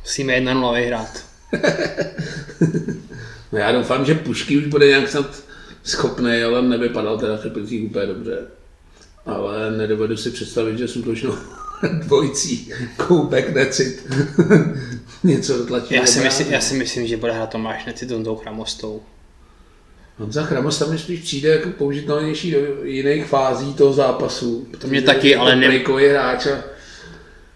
[0.00, 1.24] Musíme 1-0 vyhrát.
[3.52, 5.42] no já doufám, že Pušky už bude nějak snad
[5.85, 8.60] schopný, ale nevypadal teda v Teplicích úplně dobře.
[9.26, 11.38] Ale nedovedu si představit, že jsem točno
[11.92, 14.06] dvojicí, koubek, necit,
[15.24, 15.94] něco dotlačí.
[15.94, 19.02] Já si, myslím, já si myslím, že bude hrát Tomáš necit s tou chramostou.
[20.18, 24.68] Honza Chramos tam spíš přijde jako použitelnější do jiných fází toho zápasu.
[24.78, 25.83] To mě taky, ale ne...
[26.09, 26.64] hráč a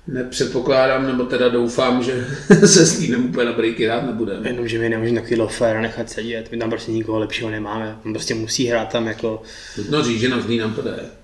[0.07, 2.27] nepředpokládám, nebo teda doufám, že
[2.66, 4.37] se s tím úplně na breaky hrát nebude.
[4.44, 8.35] Jenomže my nemůžeme takový lofér nechat sedět, my tam prostě nikoho lepšího nemáme, on prostě
[8.35, 9.42] musí hrát tam jako...
[9.79, 11.24] Nutno říct, že na nám to jde.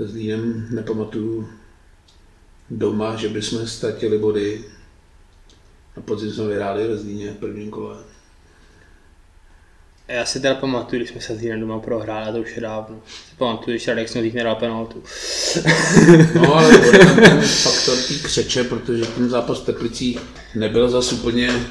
[0.00, 1.48] Se Zlínem nepamatuju
[2.70, 4.64] doma, že bychom ztratili body.
[5.96, 7.96] A podzim jsme vyhráli ve Zlíně v prvním kole.
[10.08, 13.00] Já si teda pamatuju, když jsme se s doma prohráli, a to už je dávno.
[13.06, 15.02] Si pamatuju, když Radek Snodík nedal penaltu.
[16.34, 20.20] no ale to ten faktor tý křeče, protože ten zápas v Teplicích
[20.54, 21.66] nebyl zas úplně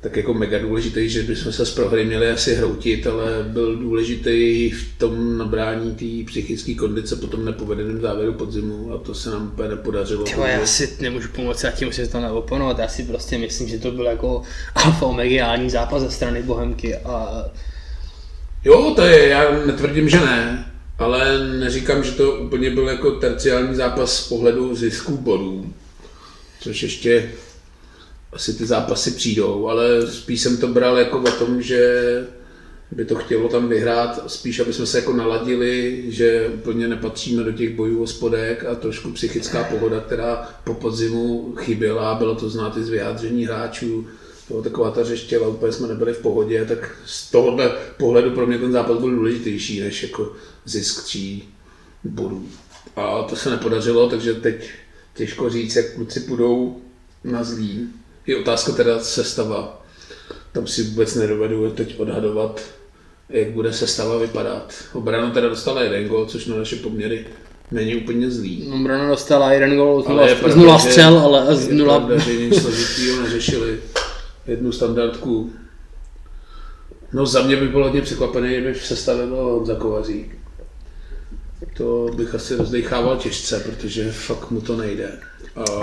[0.00, 4.70] tak jako mega důležitý, že bychom se z prohry měli asi hroutit, ale byl důležitý
[4.70, 9.46] v tom nabrání té psychické kondice po tom nepovedeném závěru podzimu a to se nám
[9.46, 10.24] úplně nepodařilo.
[10.24, 13.78] Tyjo, já si nemůžu pomoct, já tím musím to neoponovat, já si prostě myslím, že
[13.78, 14.42] to byl jako
[14.74, 17.44] alfa omegiální zápas ze strany Bohemky a
[18.64, 23.74] Jo, to je, já netvrdím, že ne, ale neříkám, že to úplně byl jako terciální
[23.74, 25.72] zápas z pohledu zisku bodů,
[26.60, 27.30] což ještě
[28.32, 32.26] asi ty zápasy přijdou, ale spíš jsem to bral jako o tom, že
[32.92, 37.52] by to chtělo tam vyhrát, spíš aby jsme se jako naladili, že úplně nepatříme do
[37.52, 42.76] těch bojů o spodek a trošku psychická pohoda, která po podzimu chyběla, bylo to znát
[42.76, 44.06] i z vyjádření hráčů,
[44.48, 48.58] bylo taková ta řeštěla, úplně jsme nebyli v pohodě, tak z tohohle pohledu pro mě
[48.58, 50.32] ten zápas byl důležitější než jako
[50.64, 51.48] zisk tří
[52.04, 52.48] bodů.
[52.96, 54.70] A to se nepodařilo, takže teď
[55.14, 56.80] těžko říct, jak kluci půjdou
[57.24, 57.88] na zlý.
[58.30, 59.82] Je otázka teda sestava.
[60.52, 62.60] Tam si vůbec nedovedu teď odhadovat,
[63.28, 64.74] jak bude sestava vypadat.
[64.92, 67.26] Obrana teda dostala jeden gol, což na naše poměry
[67.70, 68.72] není úplně zlý.
[68.74, 71.98] Obrana dostala jeden gol z nula, z nula střel, ale z nula...
[71.98, 73.80] Pravda, že nic složitýho neřešili.
[74.46, 75.52] Jednu standardku.
[77.12, 80.36] No za mě by bylo hodně překvapený, kdyby v sestavě byl Honza Kovařík.
[81.76, 85.18] To bych asi rozdechával těžce, protože fakt mu to nejde.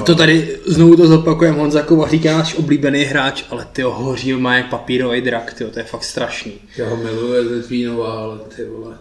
[0.06, 4.34] To tady znovu to zopakujeme, Honza Kovařík je náš oblíbený hráč, ale ty ho hoří
[4.34, 6.54] má jak papírový drak, tyjo, to je fakt strašný.
[6.78, 8.98] Já ho miluji, Litvínová, ale ty vole.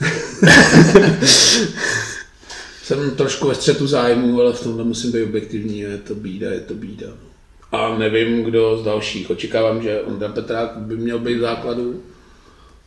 [2.82, 6.60] Jsem trošku ve střetu zájmu, ale v tomhle musím být objektivní, je to bída, je
[6.60, 7.06] to bída.
[7.72, 9.30] A nevím, kdo z dalších.
[9.30, 12.02] Očekávám, že Ondra Petrák by měl být v základu,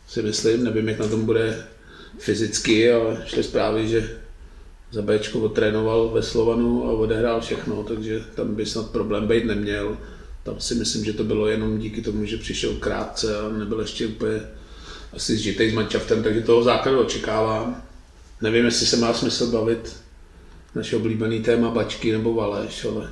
[0.08, 1.64] si myslím, nevím, jak na tom bude
[2.18, 4.21] fyzicky, ale šly zprávy, že
[4.92, 9.96] za Bčko otrénoval ve Slovanu a odehrál všechno, takže tam by snad problém být neměl.
[10.42, 14.06] Tam si myslím, že to bylo jenom díky tomu, že přišel krátce a nebyl ještě
[14.06, 14.40] úplně
[15.12, 17.82] asi zžitej s mančaftem, takže toho základu očekávám.
[18.42, 19.96] Nevím, jestli se má smysl bavit
[20.74, 23.10] naše oblíbený téma bačky nebo Valeš, ale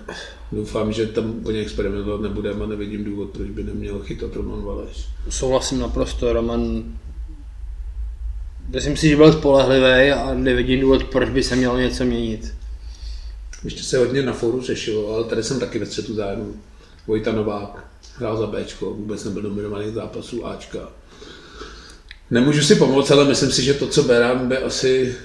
[0.52, 5.06] doufám, že tam úplně experimentovat nebudeme a nevidím důvod, proč by neměl chytat Roman Valeš.
[5.28, 6.84] Souhlasím naprosto, Roman
[8.74, 12.54] Myslím si, že byl spolehlivý a nevidím důvod, proč by se mělo něco měnit.
[13.64, 16.54] Ještě se hodně na fóru řešilo, ale tady jsem taky ve střetu zájmu.
[17.06, 17.84] Vojta Novák
[18.16, 20.78] hrál za Bčko, vůbec nebyl dominovaný zápasů Ačka.
[22.30, 25.16] Nemůžu si pomoct, ale myslím si, že to, co Beran by asi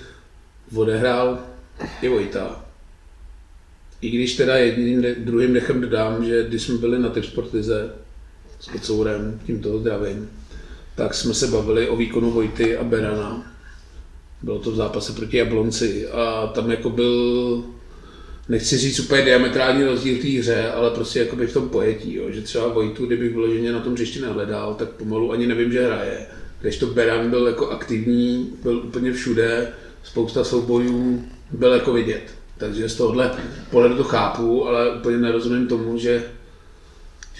[0.75, 1.39] odehrál,
[2.01, 2.65] je Vojta.
[4.01, 7.89] I když teda jedním, druhým dechem dodám, že když jsme byli na typ sportize
[8.59, 10.29] s Kocourem, tímto zdravím,
[10.95, 13.51] tak jsme se bavili o výkonu Vojty a Berana.
[14.41, 17.63] Bylo to v zápase proti Jablonci a tam jako byl,
[18.49, 22.31] nechci říct úplně diametrální rozdíl té hře, ale prostě jako v tom pojetí, jo.
[22.31, 26.27] že třeba Vojtu, kdybych vyloženě na tom hřišti nehledal, tak pomalu ani nevím, že hraje.
[26.61, 32.23] Když to Beran byl jako aktivní, byl úplně všude, spousta soubojů byl jako vidět.
[32.57, 33.31] Takže z tohohle
[33.71, 36.23] pohledu to chápu, ale úplně nerozumím tomu, že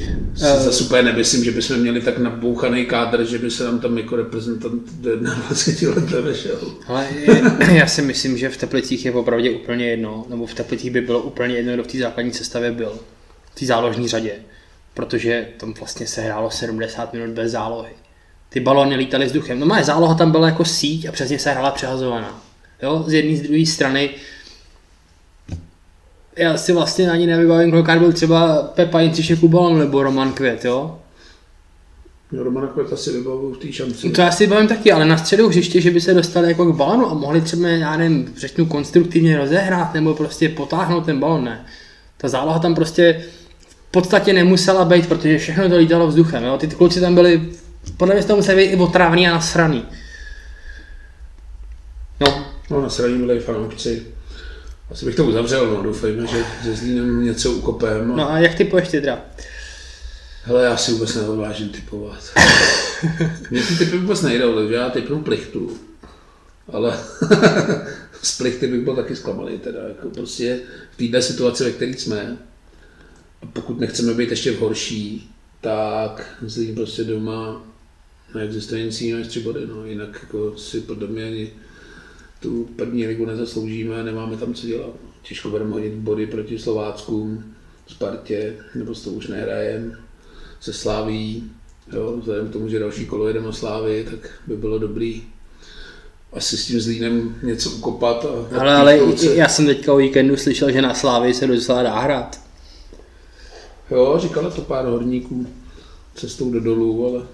[0.01, 3.97] Uh, Zase úplně nemyslím, že bychom měli tak nabouchaný kádr, že by se nám tam
[3.97, 6.59] jako reprezentant do 21 let nevešel.
[6.87, 7.07] Ale
[7.71, 11.21] já si myslím, že v Teplicích je opravdu úplně jedno, nebo v Teplicích by bylo
[11.21, 12.99] úplně jedno, kdo v té základní sestavě byl,
[13.51, 14.33] v té záložní řadě,
[14.93, 17.91] protože tam vlastně se hrálo 70 minut bez zálohy.
[18.49, 19.59] Ty balony lítaly vzduchem.
[19.59, 22.43] No má záloha tam byla jako síť a přesně se hrála přehazovaná.
[22.83, 24.09] Jo, z jedné z druhé strany
[26.37, 30.65] já si vlastně ani nevybavím, kolikrát byl třeba Pepa Jindřišek u balonu nebo Roman Květ,
[30.65, 30.99] jo?
[32.31, 34.09] No, Roman Květ asi vybavuju v té šanci.
[34.09, 36.75] To já si bavím taky, ale na středu hřiště, že by se dostali jako k
[36.75, 41.65] balonu a mohli třeba, já nevím, řeknu konstruktivně rozehrát nebo prostě potáhnout ten balon, ne.
[42.17, 43.23] Ta záloha tam prostě
[43.67, 46.57] v podstatě nemusela být, protože všechno to lítalo vzduchem, jo?
[46.57, 47.49] Ty kluci tam byli,
[47.97, 49.85] podle mě to museli být i otrávný a nasraný.
[52.19, 52.45] No.
[52.69, 54.14] No, nasraný byli fanoušci.
[54.91, 58.15] Asi bych to uzavřel, no, doufejme, že se Zlínem něco ukopem.
[58.15, 59.25] No a jak ty ty teda?
[60.43, 62.23] Hele, já si vůbec neodvážím typovat.
[63.51, 65.77] Mně ty typy vůbec nejdou, takže já typnu plichtu.
[66.73, 66.99] Ale
[68.21, 69.79] z plichty bych byl taky zklamaný teda.
[69.87, 70.59] Jako prostě
[70.91, 72.37] v této situaci, ve které jsme,
[73.41, 75.29] a pokud nechceme být ještě v horší,
[75.61, 77.63] tak Zlín prostě doma
[78.35, 79.67] neexistuje nic jiného než tři body.
[79.67, 79.85] No.
[79.85, 81.51] Jinak jako si podle mě ani
[82.45, 84.89] tu první ligu nezasloužíme, nemáme tam co dělat.
[85.21, 87.43] Těžko budeme hodit body proti Slováckům,
[87.87, 89.97] Spartě, nebo s to už nehrajem,
[90.59, 91.51] se Sláví,
[91.93, 95.23] jo, vzhledem k tomu, že další kolo jedeme Slávy, tak by bylo dobrý
[96.33, 98.25] asi s tím Zlínem něco ukopat.
[98.25, 98.99] A ale, ale
[99.33, 102.39] já jsem teďka o víkendu slyšel, že na Slávy se docela dá hrát.
[103.91, 105.47] Jo, říkala to pár horníků
[106.15, 107.25] cestou do dolů, ale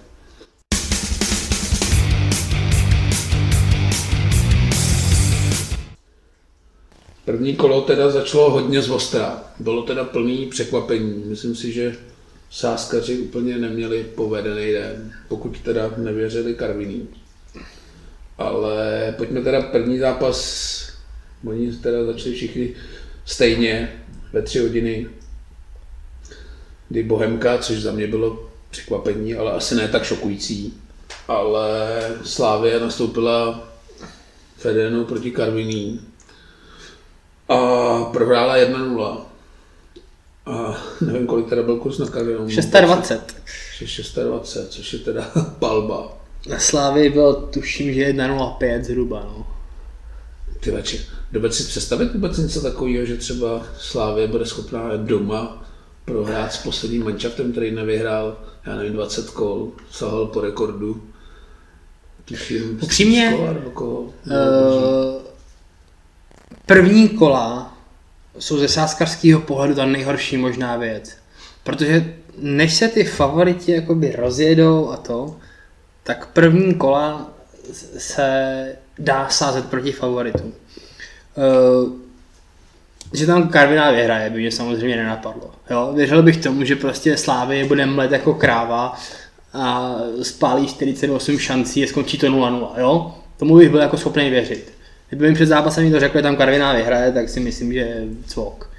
[7.32, 9.44] První kolo teda začalo hodně z ostra.
[9.60, 11.24] Bylo teda plný překvapení.
[11.26, 11.96] Myslím si, že
[12.50, 17.08] sáskaři úplně neměli povedený den, pokud teda nevěřili Karviní.
[18.38, 20.90] Ale pojďme teda první zápas.
[21.46, 22.74] Oni teda začali všichni
[23.26, 25.08] stejně ve tři hodiny,
[26.90, 30.74] kdy Bohemka, což za mě bylo překvapení, ale asi ne tak šokující.
[31.28, 33.68] Ale Slávia nastoupila
[34.58, 36.11] Fedenu proti Karviní
[37.52, 39.18] a prohrála 1-0.
[40.46, 42.50] A nevím, kolik teda byl kurz na Karvinou.
[42.50, 43.36] 620.
[43.86, 46.18] 620, což je teda palba.
[46.50, 49.48] Na Slávii byl, tuším, že 1.05 zhruba, no.
[50.60, 55.66] Ty veči, dobec si představit vůbec něco takového, že třeba Slávě bude schopná doma
[56.06, 61.04] prohrát s posledním manšaftem, který nevyhrál, já nevím, 20 kol, sahal po rekordu.
[62.26, 63.38] Tuším, Upřímně,
[63.74, 65.21] koho, uh,
[66.66, 67.78] první kola
[68.40, 71.16] jsou ze sáskarského pohledu ta nejhorší možná věc.
[71.64, 75.36] Protože než se ty favoriti jakoby rozjedou a to,
[76.04, 77.30] tak první kola
[77.98, 80.54] se dá sázet proti favoritům.
[81.36, 81.94] Uh,
[83.14, 85.52] že tam Karviná vyhraje, by mě samozřejmě nenapadlo.
[85.70, 85.92] Jo?
[85.96, 89.00] Věřil bych tomu, že prostě Slávy bude mlet jako kráva
[89.54, 92.70] a spálí 48 šancí a skončí to 0-0.
[92.78, 93.16] Jo?
[93.38, 94.74] Tomu bych byl jako schopný věřit.
[95.12, 98.70] Kdyby mi před zápasem to řekl, že tam Karviná vyhraje, tak si myslím, že cvok.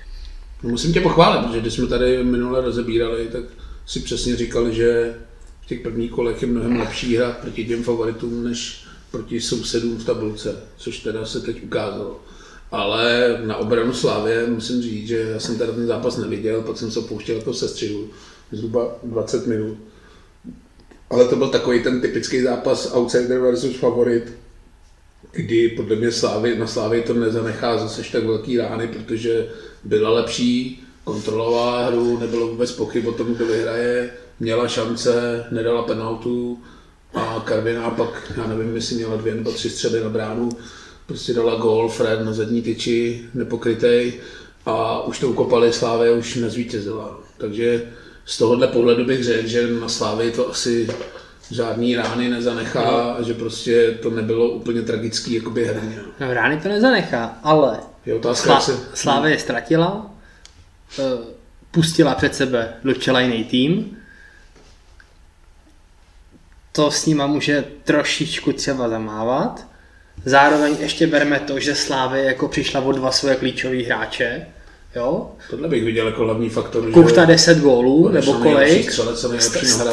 [0.63, 3.43] No, musím tě pochválit, protože když jsme tady minule rozebírali, tak
[3.87, 5.15] si přesně říkal, že
[5.61, 10.05] v těch prvních kolech je mnohem lepší hrát proti těm favoritům, než proti sousedům v
[10.05, 12.21] tabulce, což teda se teď ukázalo.
[12.71, 16.91] Ale na obranu Slávě musím říct, že já jsem teda ten zápas neviděl, pak jsem
[16.91, 18.09] se pouštěl jako sestřihu,
[18.53, 19.79] zhruba 20 minut.
[21.11, 24.42] Ale to byl takový ten typický zápas outsider versus favorit,
[25.33, 29.49] kdy podle mě Slávy, na Slávy to nezanechá zase tak velký rány, protože
[29.85, 36.59] byla lepší, kontrolovala hru, nebylo vůbec pochyb o tom, kdo vyhraje, měla šance, nedala penaltu
[37.15, 40.49] a Karviná pak, já nevím, jestli měla dvě nebo tři střely na bránu,
[41.07, 44.13] prostě dala gol, Fred na zadní tyči, nepokrytej
[44.67, 47.21] a už to ukopali, Slávy už nezvítězila.
[47.39, 47.93] Takže
[48.25, 50.89] z tohohle pohledu bych řekl, že na Slávy to asi
[51.53, 53.17] žádný rány nezanechá no.
[53.17, 55.99] a že prostě to nebylo úplně tragický jakoby herně.
[56.21, 58.81] No, rány to nezanechá, ale je otázka, Slá, se...
[58.95, 60.11] Slávě je ztratila,
[60.99, 61.03] eh,
[61.71, 63.97] pustila před sebe do jiný tým,
[66.73, 69.67] to s nima může trošičku třeba zamávat.
[70.25, 74.47] Zároveň ještě bereme to, že Slávy jako přišla o dva svoje klíčové hráče,
[74.97, 75.31] Jo?
[75.51, 76.91] Tohle bych viděl jako hlavní faktor.
[76.91, 78.93] Kuchta 10 gólů, nebo kolik.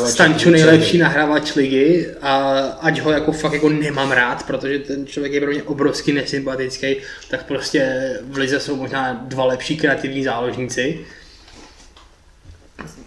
[0.05, 5.33] Stanču nejlepší nahrávač ligy a ať ho jako fakt jako nemám rád, protože ten člověk
[5.33, 6.95] je pro mě obrovsky nesympatický,
[7.29, 11.05] tak prostě v lize jsou možná dva lepší kreativní záložníci.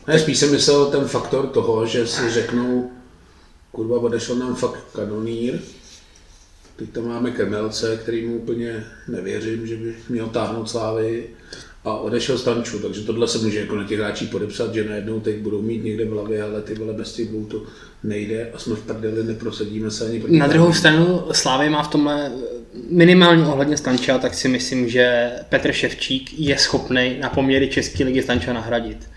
[0.07, 2.91] Ne, spíš jsem myslel ten faktor toho, že si řeknou,
[3.73, 5.59] kurva, odešel nám fakt kanonýr,
[6.77, 11.27] teď tam máme Krmelce, který mu úplně nevěřím, že by měl táhnout slávy
[11.85, 15.37] a odešel Stanču, takže tohle se může jako na těch hráčích podepsat, že najednou teď
[15.37, 17.63] budou mít někde v hlavě, ale ty vole bez těch to
[18.03, 21.89] nejde a jsme v prdeli, neprosadíme se ani proti Na druhou stranu Slávy má v
[21.89, 22.33] tomhle
[22.91, 28.23] minimálně ohledně Stanča, tak si myslím, že Petr Ševčík je schopný na poměry České ligy
[28.23, 29.09] Stanča nahradit.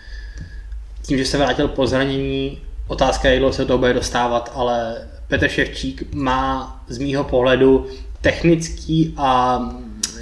[1.02, 2.58] Tím, že se vrátil po zranění,
[2.88, 7.86] otázka je, se to bude dostávat, ale Petr Ševčík má z mýho pohledu
[8.20, 9.60] technický a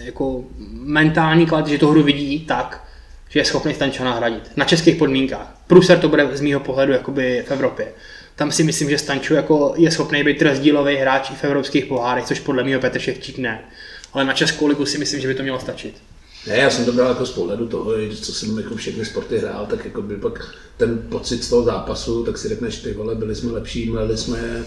[0.05, 0.45] jako
[0.85, 2.89] mentální kvality, že tu hru vidí tak,
[3.29, 4.51] že je schopný Stanča nahradit.
[4.57, 5.57] Na českých podmínkách.
[5.67, 7.93] Průser to bude z mýho pohledu jakoby v Evropě.
[8.37, 12.25] Tam si myslím, že Stanču jako je schopný být rozdílový hráč i v evropských pohárech,
[12.25, 13.65] což podle mě Petr Ševčík ne.
[14.13, 15.95] Ale na Českou ligu si myslím, že by to mělo stačit.
[16.47, 19.67] Ne, já jsem to bral jako z pohledu toho, co jsem jako všechny sporty hrál,
[19.67, 23.35] tak jako by pak ten pocit z toho zápasu, tak si řekneš, ty vole, byli
[23.35, 24.65] jsme lepší, mleli jsme,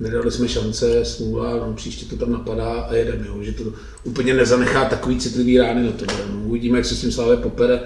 [0.00, 3.64] nedali jsme šance, smůla, no, příště to tam napadá a jedeme, jo, že to
[4.04, 6.04] úplně nezanechá takový citlivý rány na to.
[6.06, 7.80] No, uvidíme, jak se s tím Slávě popere,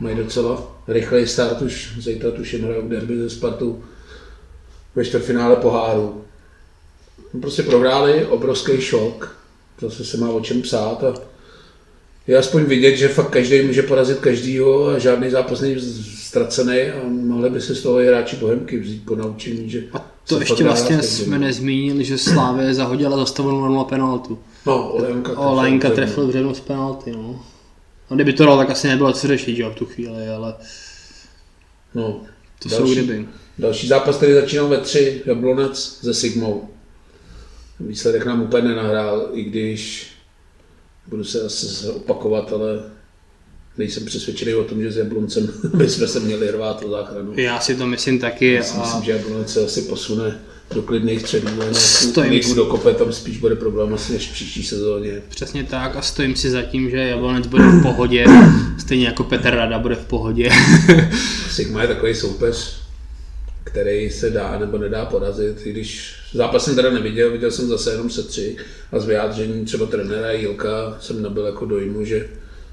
[0.00, 3.84] mají docela rychlej start, už zítra tuším hrajou derby ze Spartu
[4.94, 6.24] ve čtvrtfinále poháru.
[7.34, 9.36] No, prostě prohráli, obrovský šok,
[9.80, 11.14] zase se má o čem psát a
[12.26, 15.76] je aspoň vidět, že fakt každý může porazit každýho a žádný zápas není
[16.16, 19.82] ztracený a mohli by se z toho hráči Bohemky vzít po naučení, že
[20.28, 24.38] to ještě vlastně jsme nezmínili, že Slávě zahodila zastavenou 0 penaltu.
[24.66, 25.38] No, Olejnka.
[25.38, 27.44] Olejnka trefil břevno z penalty, no.
[28.10, 30.54] A kdyby to dal, tak asi nebylo co řešit, že jo, v tu chvíli, ale
[31.94, 32.20] No,
[32.62, 33.28] to jsou kdyby.
[33.58, 36.68] Další zápas, který začínal ve tři, Jablonec se Sigmou.
[37.80, 40.10] Výsledek nám úplně nenahrál, i když
[41.06, 42.90] budu se asi opakovat, ale
[43.78, 47.32] nejsem přesvědčený o tom, že s Jabloncem bychom se měli rvát o záchranu.
[47.36, 48.52] Já si to myslím taky.
[48.52, 50.38] Já si a myslím, že Jablonec se asi posune
[50.74, 52.54] do klidných středů, Stojím si.
[52.54, 55.22] do kope, tam spíš bude problém asi než v příští sezóně.
[55.28, 58.24] Přesně tak a stojím si za tím, že Jablonec bude v pohodě,
[58.78, 60.50] stejně jako Petr Rada bude v pohodě.
[61.50, 62.76] Sigma je takový soupeř,
[63.64, 67.90] který se dá nebo nedá porazit, i když zápas jsem teda neviděl, viděl jsem zase
[67.90, 68.56] jenom se tři
[68.92, 72.28] a z vyjádření třeba trenéra Jilka jsem nabil jako dojmu, že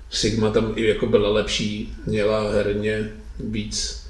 [0.09, 4.05] Sigma tam i jako byla lepší, měla herně víc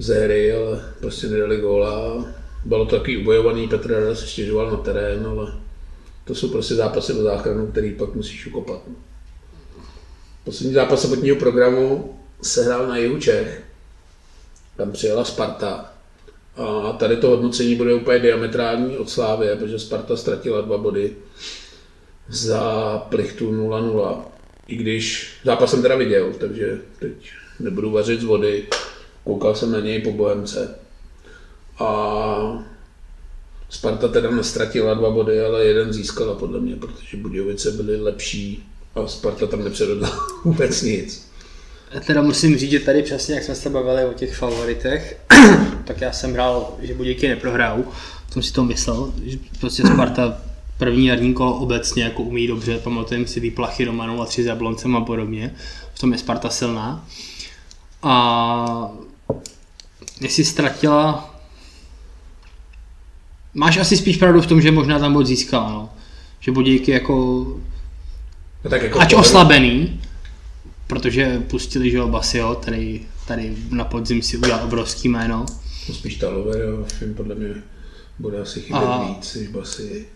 [0.00, 2.26] ze hry, ale prostě nedali góla.
[2.64, 5.52] Bylo to taky ubojovaný, Petr Rada se stěžoval na terén, ale
[6.24, 8.80] to jsou prostě zápasy o záchranu, který pak musíš ukopat.
[10.44, 13.62] Poslední zápas sobotního programu se hrál na jihu Čech.
[14.76, 15.92] Tam přijela Sparta.
[16.56, 21.16] A tady to hodnocení bude úplně diametrální od Slávy, protože Sparta ztratila dva body
[22.28, 24.35] za plichtu 0-0.
[24.68, 27.12] I když zápas jsem teda viděl, takže teď
[27.60, 28.66] nebudu vařit z vody.
[29.24, 30.78] Koukal jsem na něj po Bohemce.
[31.78, 32.64] A
[33.70, 39.06] Sparta teda nestratila dva body, ale jeden získala podle mě, protože Budějovice byly lepší a
[39.06, 41.26] Sparta tam nepředvedla vůbec nic.
[41.90, 45.20] Já teda musím říct, že tady přesně, jak jsme se bavili o těch favoritech,
[45.84, 47.84] tak já jsem hrál, že Budějky neprohrajou.
[48.32, 50.42] Jsem si to myslel, že prostě Sparta
[50.78, 55.00] první jarní kolo obecně jako umí dobře, pamatujeme si výplachy doma 0-3 s Jabloncem a
[55.00, 55.54] podobně.
[55.94, 57.06] V tom je Sparta silná.
[58.02, 58.90] A
[60.20, 61.32] jestli ztratila
[63.54, 65.90] Máš asi spíš pravdu v tom, že možná tam bod získala, no.
[66.40, 67.14] Že Budějky jako
[68.64, 70.00] No tak jako Ač pohledu- oslabený,
[70.86, 75.46] protože pustili, že Basio, který tady na podzim si udělal obrovský jméno.
[75.88, 76.18] No spíš
[76.86, 77.48] film podle mě
[78.18, 80.06] bude asi chybět A- víc než Basy.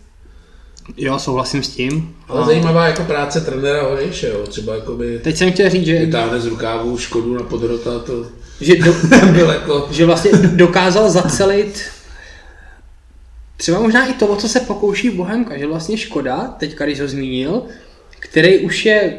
[0.97, 2.15] Jo, souhlasím s tím.
[2.27, 6.05] Ale A zajímavá jako práce trenéra Honěše, jo, třeba jakoby Teď jsem chtěl říct, že,
[6.05, 8.25] vytáhne z rukávu Škodu na podrota, to
[8.61, 8.93] že, do,
[9.33, 9.87] byl jako...
[9.91, 11.83] že vlastně dokázal zacelit
[13.57, 17.07] třeba možná i to, o co se pokouší Bohemka, že vlastně Škoda, teďka když ho
[17.07, 17.63] zmínil,
[18.19, 19.17] který už je,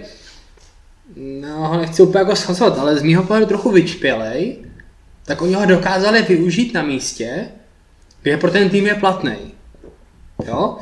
[1.16, 4.56] no ho nechci úplně jako schazovat, ale z mýho pohledu trochu vyčpělej,
[5.24, 7.48] tak oni ho dokázali využít na místě,
[8.22, 9.36] kde pro ten tým je platný.
[10.46, 10.76] Jo?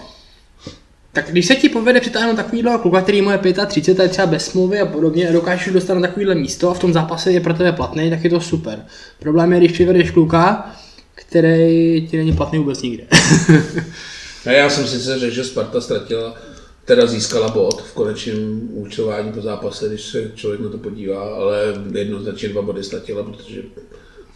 [1.12, 4.26] Tak když se ti povede přitáhnout takovýhle kluka, který mu je 35, a je třeba
[4.26, 7.40] bez smlouvy a podobně, a dokážeš dostat na takovýhle místo a v tom zápase je
[7.40, 8.86] pro tebe platný, tak je to super.
[9.18, 10.74] Problém je, když přivedeš kluka,
[11.14, 13.04] který ti není platný vůbec nikde.
[14.46, 16.36] A já jsem sice řekl, že Sparta ztratila,
[16.84, 21.74] teda získala bod v konečném účtování po zápase, když se člověk na to podívá, ale
[21.94, 23.62] jednoznačně dva body ztratila, protože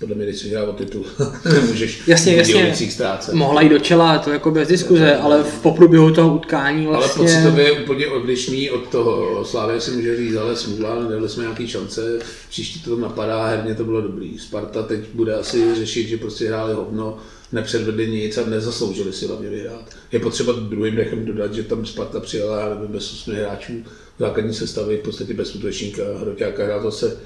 [0.05, 1.05] podle mě, když si hrál o titul,
[1.55, 2.91] nemůžeš Jasně, jasně.
[2.91, 3.35] ztrácet.
[3.35, 7.23] Mohla jít do čela, to jako bez diskuze, ale v poprůběhu toho utkání Ale vlastně...
[7.23, 9.45] pocitově je úplně odlišný od toho.
[9.45, 13.75] Slávě si může říct, ale smůla, nedali jsme nějaký šance, příští to tam napadá, herně
[13.75, 14.39] to bylo dobrý.
[14.39, 17.19] Sparta teď bude asi řešit, že prostě hráli hovno,
[17.53, 19.97] nepředvedli nic a nezasloužili si hlavně vyhrát.
[20.13, 23.73] Je potřeba druhým dechem dodat, že tam Sparta přijela, já nevím, bez 8 hráčů
[24.19, 27.17] základní sestavy, v podstatě bez útočníka, Hroťáka hrál zase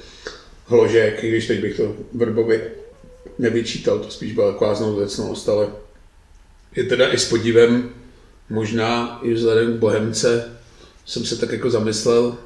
[0.68, 2.62] Hložek, i když teď bych to Vrbovi
[3.38, 5.68] nevyčítal, to spíš byla taková znouzecnost, ale
[6.76, 7.90] je teda i s podívem,
[8.50, 10.58] možná i vzhledem k Bohemce,
[11.06, 12.36] jsem se tak jako zamyslel,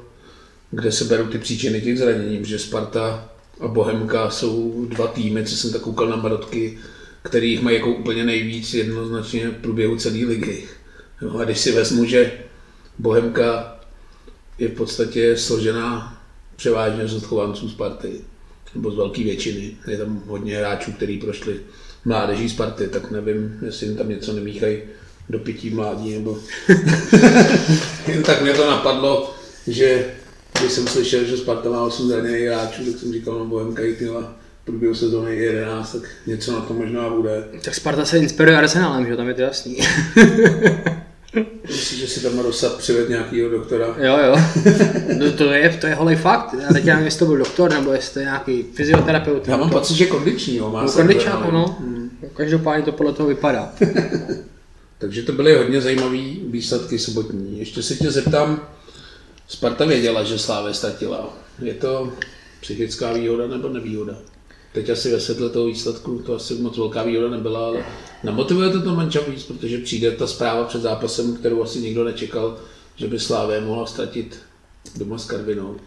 [0.71, 5.55] kde se berou ty příčiny těch zranění, že Sparta a Bohemka jsou dva týmy, co
[5.55, 6.77] jsem tak koukal na Marotky,
[7.23, 10.63] kterých mají jako úplně nejvíc jednoznačně v průběhu celé ligy.
[11.21, 12.31] No a když si vezmu, že
[12.99, 13.79] Bohemka
[14.59, 16.22] je v podstatě složená
[16.55, 18.21] převážně z odchovanců Sparty,
[18.75, 19.71] nebo z velké většiny.
[19.87, 21.59] Je tam hodně hráčů, kteří prošli
[22.05, 24.77] mládeží Sparty, tak nevím, jestli jim tam něco nemíchají
[25.29, 26.37] do pití mládí, nebo...
[28.07, 29.33] Jen tak mě to napadlo,
[29.67, 30.05] že
[30.59, 34.01] když jsem slyšel, že Sparta má 8 zraněných hráčů, tak jsem říkal, no Bohemka jich
[34.01, 34.35] měla
[34.65, 37.43] průběhu sezóny 11, tak něco na to možná bude.
[37.63, 39.77] Tak Sparta se inspiruje Arsenalem, že tam je to jasný.
[41.67, 43.85] Myslíš, že si tam Rosa přived nějakýho doktora?
[43.97, 44.35] Jo, jo.
[45.19, 46.55] No, to je, to je holý fakt.
[46.61, 49.47] Já teď nevím, jestli to byl doktor, nebo jestli to je nějaký fyzioterapeut.
[49.47, 49.79] Já mám to...
[49.79, 50.69] pocit, že kondiční, jo.
[50.69, 51.77] Má No, se kondičák, ale- no.
[52.33, 53.71] Každopádně to podle toho vypadá.
[54.97, 56.17] Takže to byly hodně zajímavé
[56.49, 57.59] výsledky sobotní.
[57.59, 58.67] Ještě se tě zeptám,
[59.47, 61.37] Sparta věděla, že Slávě ztratila.
[61.61, 62.13] Je to
[62.61, 64.13] psychická výhoda nebo nevýhoda?
[64.73, 67.85] Teď asi ve světle toho výsledku to asi moc velká výhoda nebyla, ale
[68.23, 72.57] namotivuje to to manča víc, protože přijde ta zpráva před zápasem, kterou asi nikdo nečekal,
[72.95, 74.39] že by Slávě mohla ztratit
[74.95, 75.69] doma s Karvinou.
[75.69, 75.79] Uh,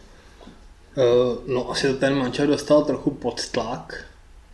[1.47, 4.05] no asi to ten mančel dostal trochu pod tlak.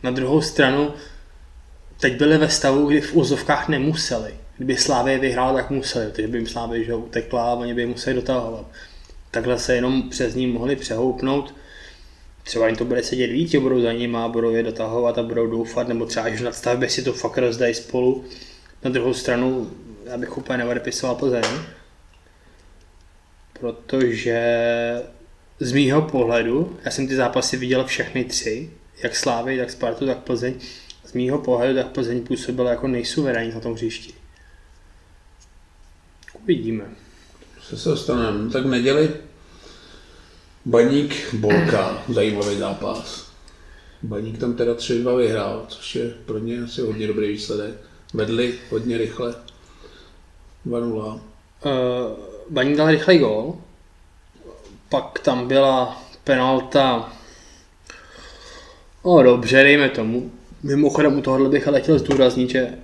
[0.02, 0.92] Na druhou stranu,
[2.00, 4.34] teď byli ve stavu, kdy v úzovkách nemuseli.
[4.56, 8.16] Kdyby Slávě vyhrál, tak museli, takže by jim Slávě že utekla a oni by museli
[8.16, 8.66] dotahovat.
[9.30, 11.54] Takhle se jenom přes ní mohli přehoupnout.
[12.42, 15.22] Třeba jim to bude sedět víc, že budou za ním a budou je dotahovat a
[15.22, 18.24] budou doufat, nebo třeba až v nadstavbě si to fakt rozdají spolu.
[18.84, 19.70] Na druhou stranu,
[20.04, 21.44] já bych úplně neodepisoval Plzeň,
[23.60, 24.42] protože
[25.60, 28.70] z mýho pohledu, já jsem ty zápasy viděl všechny tři,
[29.02, 30.54] jak Slávy, tak Spartu, tak Plzeň.
[31.04, 34.14] Z mýho pohledu tak Plzeň působila jako nejsuverénní na tom hřišti.
[36.42, 36.84] Uvidíme.
[37.62, 38.38] Se se dostaneme.
[38.38, 39.10] No, tak neděli
[40.66, 43.32] Baník Bolka, zajímavý zápas.
[44.02, 47.74] Baník tam teda 3-2 vyhrál, což je pro ně asi hodně dobrý výsledek.
[48.14, 49.34] Vedli hodně rychle.
[50.66, 50.96] 2-0.
[51.04, 51.20] Uh,
[52.50, 53.56] Baník dal rychlej gól,
[54.88, 57.12] pak tam byla penalta,
[59.04, 60.30] no dobře, dejme tomu.
[60.62, 62.74] Mimochodem u tohohle bych ale chtěl zdůraznit, že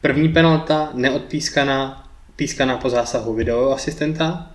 [0.00, 4.50] první penalta neodpískaná, pískaná po zásahu video asistenta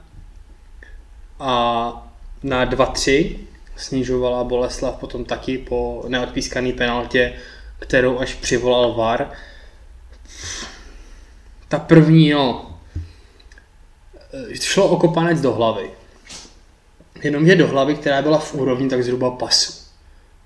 [1.39, 2.12] a
[2.43, 3.37] na 2-3
[3.75, 7.33] snižovala Boleslav potom taky po neodpískané penaltě,
[7.79, 9.31] kterou až přivolal VAR.
[11.67, 12.79] Ta první, no,
[14.61, 15.91] šlo o kopanec do hlavy.
[17.23, 19.73] Jenomže do hlavy, která byla v úrovni tak zhruba pasu.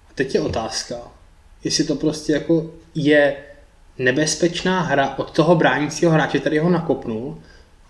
[0.09, 0.95] A teď je otázka,
[1.63, 3.37] jestli to prostě jako je
[3.97, 7.41] nebezpečná hra od toho bránícího hráče, který ho nakopnul,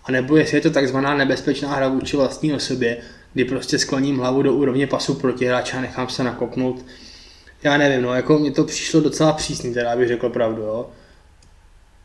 [0.04, 2.96] anebo jestli je to takzvaná nebezpečná hra vůči vlastní osobě,
[3.32, 6.84] kdy prostě skloním hlavu do úrovně pasu proti hráče a nechám se nakopnout.
[7.62, 10.90] Já nevím, no, jako mně to přišlo docela přísný, teda bych řekl pravdu, jo.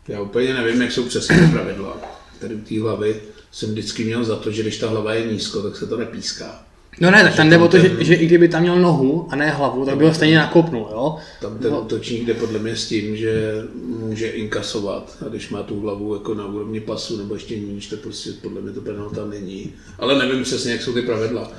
[0.07, 1.97] Já úplně nevím, jak jsou přesně pravidla.
[2.39, 3.21] Tady u té hlavy
[3.51, 6.65] jsem vždycky měl za to, že když ta hlava je nízko, tak se to nepíská.
[6.99, 8.79] No ne, tak Že tam jde o to, že, ten- že, i kdyby tam měl
[8.79, 11.17] nohu a ne hlavu, tak by ho stejně nakopnul, jo.
[11.41, 11.81] Tam ten No.
[11.81, 13.53] útočník jde podle mě s tím, že
[13.85, 17.99] může inkasovat a když má tu hlavu jako na úrovni pasu nebo ještě níž, tak
[17.99, 19.73] prostě podle mě to penalta není.
[19.99, 21.51] Ale nevím přesně, jak jsou ty pravidla.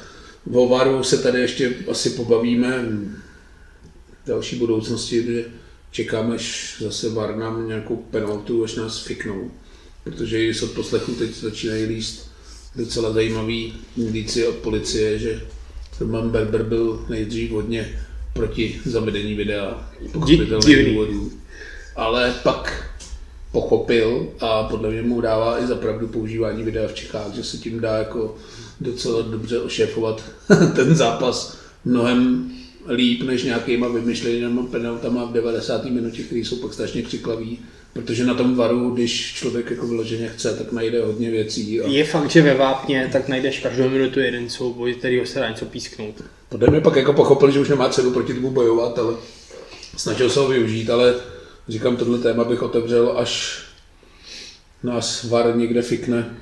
[0.53, 2.82] O VARu se tady ještě asi pobavíme
[4.24, 5.45] v další budoucnosti, protože
[5.91, 9.51] čekáme, až zase VAR nám nějakou penaltu, až nás fiknou.
[10.05, 12.30] Protože i z odposlechu teď začínají líst
[12.77, 15.41] docela zajímavý indicie od policie, že
[16.01, 17.99] Roman Berber byl nejdřív hodně
[18.33, 21.33] proti zavedení videa, pochopitelných důvodů.
[21.97, 22.91] Ale pak
[23.53, 27.81] pochopil a podle mě mu dává i zapravdu používání videa v Čechách, že se tím
[27.81, 28.37] dá jako
[28.81, 30.25] docela dobře ošéfovat
[30.77, 32.51] ten zápas mnohem
[32.89, 35.85] líp než nějakýma vymyšlenými penaltama v 90.
[35.85, 37.59] minutě, které jsou pak strašně křiklaví.
[37.95, 41.80] Protože na tom varu, když člověk jako vyloženě chce, tak najde hodně věcí.
[41.80, 45.49] A Je fakt, že ve Vápně tak najdeš každou minutu jeden souboj, kterýho se dá
[45.49, 46.14] něco písknout.
[46.49, 49.14] podle mě pak jako pochopil, že už nemá cenu proti tomu bojovat, ale
[49.97, 51.14] snažil se ho využít, ale
[51.68, 53.62] říkám, tohle téma bych otevřel, až
[54.82, 56.36] nás VAR někde fikne,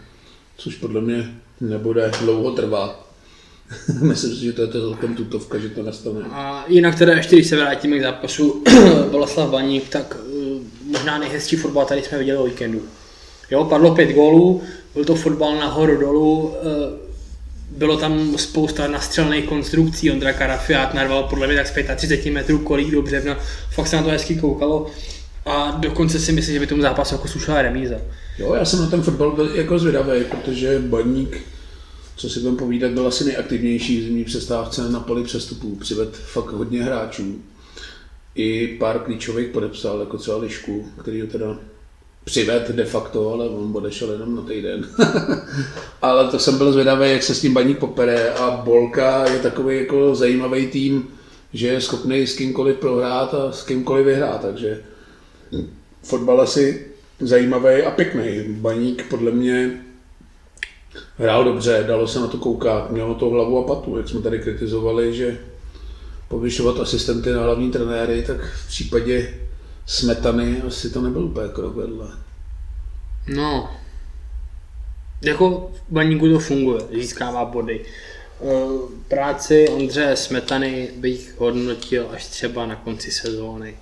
[0.57, 3.07] což podle mě nebude dlouho trvat.
[4.03, 6.21] Myslím si, že to je to celkem tutovka, že to nastane.
[6.31, 8.65] A jinak teda ještě, když se vrátíme k zápasu
[9.11, 10.17] Boleslav Baník, tak
[10.93, 12.83] možná nejhezčí fotbal tady jsme viděli o víkendu.
[13.51, 14.63] Jo, padlo pět gólů,
[14.95, 16.55] byl to fotbal nahoru dolů, uh,
[17.77, 22.91] bylo tam spousta nastřelných konstrukcí, Ondra Karafiát narval podle mě tak z 35 metrů kolík
[22.91, 23.37] dobře, no,
[23.71, 24.87] fakt se na to hezky koukalo
[25.47, 27.97] a dokonce si myslím, že by tomu zápasu jako slušela remíza.
[28.39, 31.41] Jo, já jsem na ten fotbal byl jako zvědavý, protože Baník,
[32.17, 35.77] co si budeme povídat, byl asi nejaktivnější v zimní přestávce na poli přestupů.
[35.77, 37.43] Přived fakt hodně hráčů.
[38.35, 41.59] I pár klíčových podepsal, jako třeba Lišku, který ho teda
[42.25, 44.89] přived de facto, ale on odešel jenom na týden.
[46.03, 49.77] ale to jsem byl zvědavý, jak se s tím baník popere a Bolka je takový
[49.77, 51.09] jako zajímavý tým,
[51.53, 54.83] že je schopný s kýmkoliv prohrát a s kýmkoliv vyhrát, takže
[56.03, 56.87] fotbal asi
[57.21, 58.45] zajímavý a pěkný.
[58.49, 59.81] Baník podle mě
[61.19, 64.39] hrál dobře, dalo se na to koukat, mělo to hlavu a patu, jak jsme tady
[64.39, 65.39] kritizovali, že
[66.33, 69.35] povyšovat asistenty na hlavní trenéry, tak v případě
[69.87, 72.09] smetany asi to nebyl úplně krok vedle.
[73.27, 73.71] No,
[75.23, 77.85] jako v baníku to funguje, získává body.
[79.09, 83.77] Práci Ondře Smetany bych hodnotil až třeba na konci sezóny.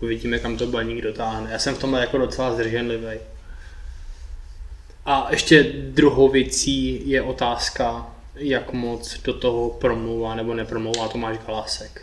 [0.00, 1.50] Uvidíme, kam to baník dotáhne.
[1.52, 3.18] Já jsem v tomhle jako docela zdrženlivý.
[5.06, 8.06] A ještě druhou věcí je otázka,
[8.40, 12.02] jak moc do toho promluvá nebo nepromlouvá Tomáš Galásek.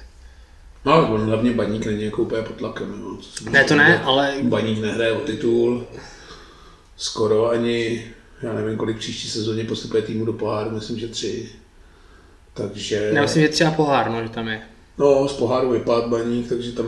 [0.86, 3.02] No, on hlavně baník není jako úplně pod tlakem.
[3.02, 3.18] Jo.
[3.52, 4.36] Ne, to ne, ale...
[4.42, 5.88] Baník nehraje o titul,
[6.98, 8.06] skoro ani,
[8.42, 11.50] já nevím, kolik příští sezóně postupuje týmu do poháru, myslím, že tři.
[12.54, 13.12] Takže...
[13.14, 14.62] Já myslím, že třeba pohár, no, že tam je.
[14.98, 16.88] No, z poháru vypad baník, takže tam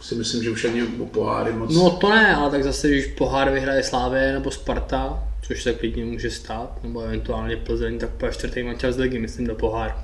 [0.00, 1.74] si myslím, že už ani o poháry moc...
[1.74, 6.04] No to ne, ale tak zase, když pohár vyhraje Slávě nebo Sparta, což se klidně
[6.04, 9.94] může stát, nebo eventuálně Plzeň, tak po čtvrtý mančas z ligy, myslím, do poháru.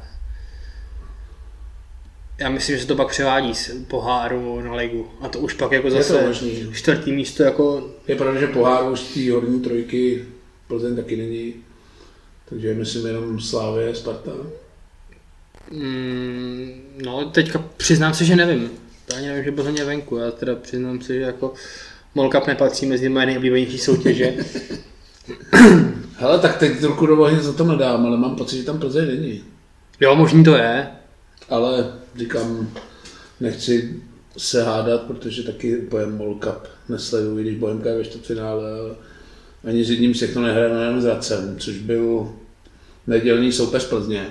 [2.39, 5.11] Já myslím, že se to pak převádí z poháru na ligu.
[5.20, 6.72] A to už pak jako zase je to možný.
[6.72, 7.91] čtvrtý místo jako...
[8.09, 10.24] Je pravda, že poháru už z té horní trojky
[10.68, 11.55] Plzeň taky není.
[12.49, 14.30] Takže myslím jenom Slávě, Sparta.
[15.70, 18.70] Mm, no, teďka přiznám se, že nevím.
[19.07, 20.16] To ani nevím, že Plzeň je venku.
[20.16, 21.53] Já teda přiznám se, že jako
[22.14, 24.35] Molkap nepatří mezi moje nejoblíbenější soutěže.
[26.16, 29.44] Hele, tak teď trochu do za to nedám, ale mám pocit, že tam Plzeň není.
[30.00, 30.86] Jo, možný to je.
[31.50, 32.70] Ale říkám,
[33.40, 34.02] nechci
[34.36, 38.94] se hádat, protože taky pojem World Cup nesleduji, když Bohemka je ve čtvrtfinále, ale
[39.64, 42.32] ani s jedním se to nehraje jenom s Racem, což byl
[43.06, 44.26] nedělný soupeř Plzně.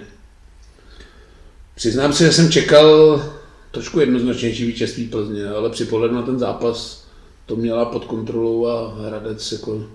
[1.75, 3.23] Přiznám se, že jsem čekal
[3.71, 7.05] trošku jednoznačnější vítězství Plzně, ale při pohledu na ten zápas
[7.45, 9.87] to měla pod kontrolou a Hradec jako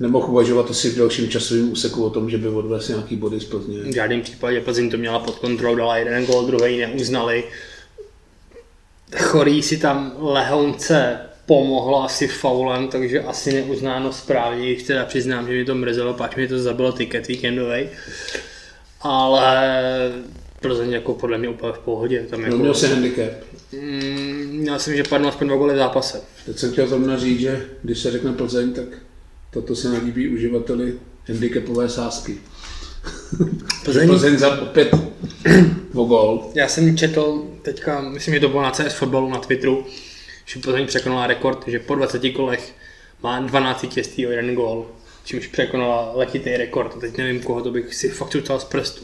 [0.00, 3.44] nemohl uvažovat asi v dalším časovém úseku o tom, že by odvez nějaký body z
[3.44, 3.78] Plzně.
[3.78, 7.44] V žádném případě Plzeň to měla pod kontrolou, dala jeden gol, druhý neuznali.
[9.16, 15.52] Chorý si tam lehounce pomohlo asi faulem, takže asi neuznáno správně, když teda přiznám, že
[15.52, 17.88] mi to mrzelo, páč mi to zabilo tiket víkendový.
[19.00, 19.70] Ale
[20.60, 22.26] Plzeň jako podle mě úplně v pohodě.
[22.30, 23.32] Tam jako, no, měl se handicap.
[23.72, 26.20] Mm, já jsem, že padnu aspoň dva goly v zápase.
[26.46, 28.84] Teď jsem chtěl zrovna říct, že když se řekne Plzeň, tak
[29.50, 30.94] toto se nelíbí uživateli
[31.28, 32.36] handicapové sázky.
[33.84, 34.94] Plzeň, Plzeň za opět
[35.94, 36.50] o gol.
[36.54, 39.86] Já jsem četl teďka, myslím, že to bylo na CS fotbalu na Twitteru,
[40.46, 42.74] že Plzeň překonala rekord, že po 20 kolech
[43.22, 44.86] má 12 vítězství o jeden gól,
[45.24, 46.92] čímž překonala letitý rekord.
[46.96, 49.02] A teď nevím, koho to bych si fakt utal z prstu.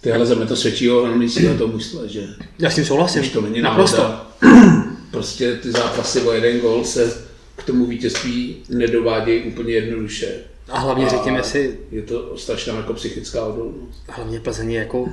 [0.00, 2.26] Ty ale za mě to svědčí o hlavní síle toho mužstva, že?
[2.58, 3.22] Já s tím souhlasím.
[3.22, 4.20] Už to není Naprosto.
[5.10, 7.27] prostě ty zápasy o jeden gol se
[7.68, 10.34] tomu vítězství nedovádějí úplně jednoduše.
[10.68, 11.78] A hlavně a řekněme si...
[11.90, 14.02] Je to strašná jako psychická odolnost.
[14.08, 15.08] Hlavně Plzeň je jako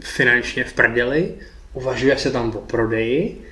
[0.00, 1.34] finančně v prdeli,
[1.72, 3.42] uvažuje se tam o prodeji,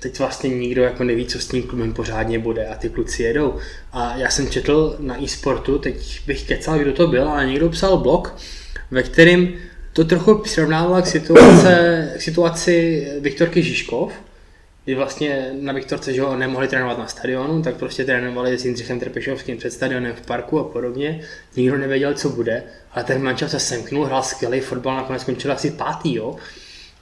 [0.00, 3.54] teď vlastně nikdo jako neví, co s tím klubem pořádně bude a ty kluci jedou.
[3.92, 7.96] A já jsem četl na e-sportu, teď bych kecal, kdo to byl, ale někdo psal
[7.96, 8.36] blog,
[8.90, 9.54] ve kterým
[9.92, 14.12] to trochu přirovnával k, situace, k situaci Viktorky Žižkov,
[14.84, 19.00] kdy vlastně na Viktorce že ho nemohli trénovat na stadionu, tak prostě trénovali s Jindřichem
[19.00, 21.24] Trpešovským před stadionem v parku a podobně.
[21.56, 22.62] Nikdo nevěděl, co bude,
[22.92, 26.36] ale ten mančel se semknul, hrál skvělý fotbal, nakonec skončil asi pátý, jo.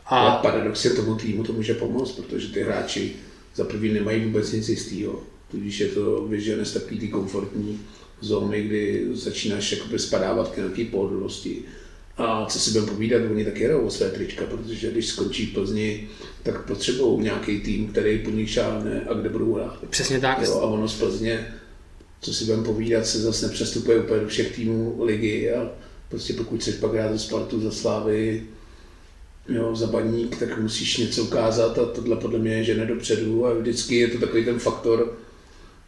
[0.07, 0.19] A...
[0.19, 3.13] Ale paradoxně tomu týmu to může pomoct, protože ty hráči
[3.55, 5.23] za první nemají vůbec nic jistého.
[5.51, 7.81] Tudíž je to vyžene z takový komfortní
[8.21, 11.63] zóny, kdy začínáš spadávat k nějaké pohodlnosti
[12.21, 15.55] A co si budeme povídat, oni taky jedou o své trička, protože když skončí v
[15.55, 16.09] Plzni,
[16.43, 19.79] tak potřebují nějaký tým, který po nich šáhne a kde budou hrát.
[19.91, 20.43] Přesně tak.
[20.43, 21.55] Jo, a ono z Plzně,
[22.21, 25.71] co si budeme povídat, se zase nepřestupuje úplně do všech týmů ligy a
[26.09, 28.43] prostě pokud chceš pak hrát za Spartu, za Slávy,
[29.49, 33.55] jo, za baník, tak musíš něco ukázat a tohle podle mě je žene dopředu a
[33.55, 35.19] vždycky je to takový ten faktor,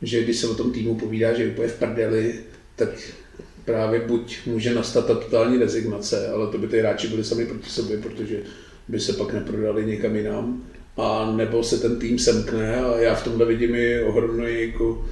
[0.03, 2.41] že když se o tom týmu povídá, že je úplně v prdeli,
[2.77, 2.89] tak
[3.65, 7.71] právě buď může nastat ta totální rezignace, ale to by ty hráči byli sami proti
[7.71, 8.43] sobě, protože
[8.89, 10.63] by se pak neprodali někam jinam,
[10.97, 15.07] a nebo se ten tým semkne a já v tomhle vidím i ohromnou jako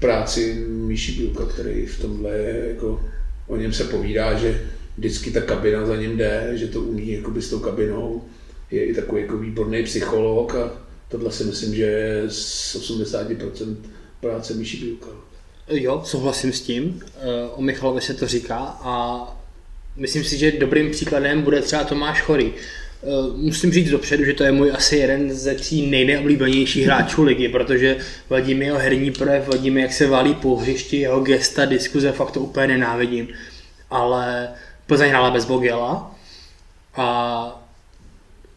[0.00, 3.10] práci Míši Bílka, který v tomhle je jako,
[3.46, 4.60] o něm se povídá, že
[4.98, 8.24] vždycky ta kabina za ním jde, že to umí jakoby s tou kabinou,
[8.70, 10.72] je i takový jako výborný psycholog a
[11.08, 13.76] tohle si myslím, že je z 80%
[14.20, 15.08] práce Míši Bílka.
[15.68, 17.02] Jo, souhlasím s tím.
[17.06, 17.20] Eh,
[17.54, 19.26] o Michalovi se to říká a
[19.96, 22.52] myslím si, že dobrým příkladem bude třeba Tomáš Chorý.
[23.02, 23.06] Eh,
[23.36, 27.96] musím říct dopředu, že to je můj asi jeden ze tří nejneoblíbenějších hráčů ligy, protože
[28.30, 32.40] vadí jeho herní projev, vadí jak se válí po hřišti, jeho gesta, diskuze, fakt to
[32.40, 33.28] úplně nenávidím.
[33.90, 34.48] Ale
[34.86, 36.14] Plzeň hrála bez Bogela
[36.96, 37.61] a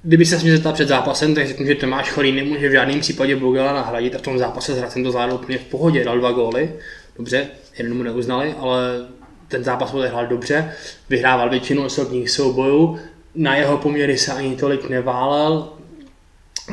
[0.06, 3.36] kdyby se mě zeptal před zápasem, tak řeknu, že Tomáš Chorý nemůže v žádném případě
[3.36, 6.32] Bogela nahradit a v tom zápase s Hradcem to zvládl úplně v pohodě, dal dva
[6.32, 6.74] góly,
[7.18, 7.47] dobře,
[7.78, 8.80] jeden mu neuznali, ale
[9.47, 10.72] ten zápas odehrál dobře,
[11.10, 12.99] vyhrával většinu osobních soubojů,
[13.36, 15.70] na jeho poměry se ani tolik neválel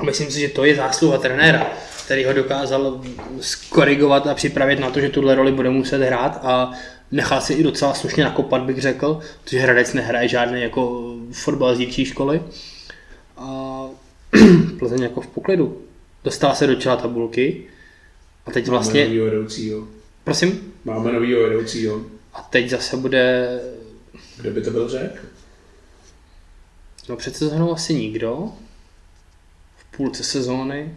[0.01, 1.73] a myslím si, že to je zásluha trenéra,
[2.05, 3.01] který ho dokázal
[3.41, 6.73] skorigovat a připravit na to, že tuhle roli bude muset hrát a
[7.11, 11.79] nechal si i docela slušně nakopat, bych řekl, protože Hradec nehraje žádný jako fotbal z
[11.79, 12.43] dívčí školy.
[13.37, 13.87] A
[14.79, 15.83] Plzeň jako v poklidu.
[16.25, 17.65] Dostala se do čela tabulky
[18.47, 19.05] a teď Máme vlastně...
[19.05, 19.89] novýho vedoucího.
[20.25, 20.73] Prosím?
[20.85, 22.03] Máme novýho vedoucího.
[22.35, 23.49] A teď zase bude...
[24.37, 25.25] Kdo by to byl řek?
[27.09, 28.53] No před sezónou asi nikdo.
[29.77, 30.95] V půlce sezóny.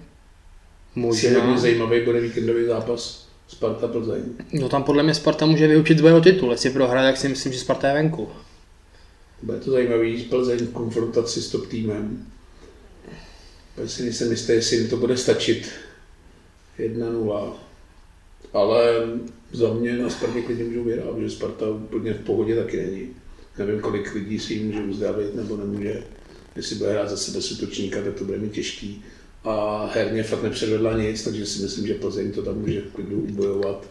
[0.96, 1.58] Možná.
[1.58, 4.24] zajímavý bude víkendový zápas Sparta Plzeň.
[4.54, 6.52] No tam podle mě Sparta může vyučit boj o titul.
[6.52, 8.30] Jestli prohraje, tak si myslím, že Sparta je venku.
[9.44, 12.28] Bude to zajímavý Plzeň v konfrontaci s top týmem.
[13.78, 15.70] Já si nejsem jistý, jestli jim to bude stačit.
[16.80, 17.54] 1-0.
[18.54, 19.08] Ale
[19.52, 23.10] za mě na Spartě klidně můžou vyhrát, protože Sparta úplně v pohodě taky není.
[23.58, 26.04] Nevím, kolik lidí si ji může uzdravit nebo nemůže.
[26.56, 29.04] Jestli bude hrát zase bez útočníka, tak to bude mít těžký.
[29.44, 33.20] A herně fakt nepředvedla nic, takže si myslím, že Plzeň to tam může v klidu
[33.20, 33.88] ubojovat.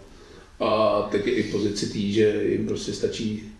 [0.60, 3.52] A teď je i pozici tý, že jim prostě stačí,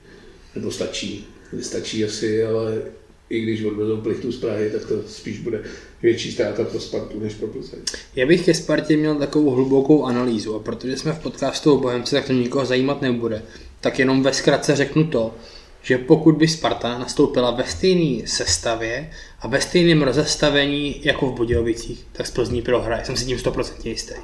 [0.55, 2.83] nebo stačí, nestačí asi, ale
[3.31, 5.63] i když odvezou plichtu z Prahy, tak to spíš bude
[6.03, 7.79] větší ztráta pro Spartu než pro Plzeň.
[8.17, 12.17] Já bych ke Spartě měl takovou hlubokou analýzu a protože jsme v podcastu o Bohemce,
[12.17, 13.43] tak to nikoho zajímat nebude.
[13.81, 15.35] Tak jenom ve zkratce řeknu to,
[15.83, 22.07] že pokud by Sparta nastoupila ve stejné sestavě a ve stejném rozestavení jako v Budějovicích,
[22.13, 23.05] tak z Plzní prohraje.
[23.05, 24.15] Jsem si tím 100% jistý.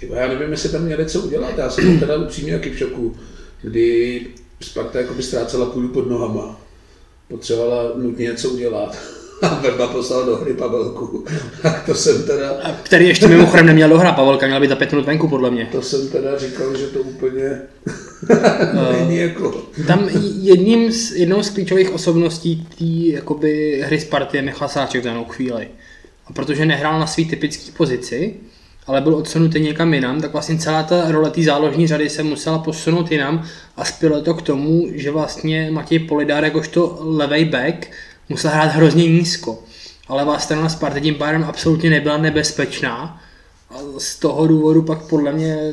[0.00, 3.16] Tyba, já nevím, jestli tam měli co udělat, já jsem teda upřímně taky v šoku,
[3.62, 4.26] kdy
[4.60, 6.60] Sparta jako by ztrácela půdu pod nohama.
[7.28, 8.98] Potřebovala nutně něco udělat.
[9.42, 11.24] A Verba poslal do hry Pavelku.
[11.62, 14.92] Tak to jsem teda, A který ještě mimochodem neměl dohrát, Pavelka měla být za pět
[14.92, 15.68] minut venku, podle mě.
[15.72, 17.60] to jsem teda říkal, že to úplně
[18.92, 19.62] není jako...
[19.86, 20.08] Tam
[20.40, 25.24] jedním z, jednou z klíčových osobností té jakoby, hry Sparty je Michal Sáček v danou
[25.24, 25.68] chvíli.
[26.26, 28.34] A protože nehrál na svý typické pozici,
[28.88, 32.58] ale byl odsunutý někam jinam, tak vlastně celá ta role té záložní řady se musela
[32.58, 33.44] posunout jinam
[33.76, 37.90] a spělo to k tomu, že vlastně Matěj Polidár jakožto levej back
[38.28, 39.62] musel hrát hrozně nízko.
[40.08, 43.22] A levá strana Sparty tím pádem absolutně nebyla nebezpečná.
[43.70, 45.72] A z toho důvodu pak podle mě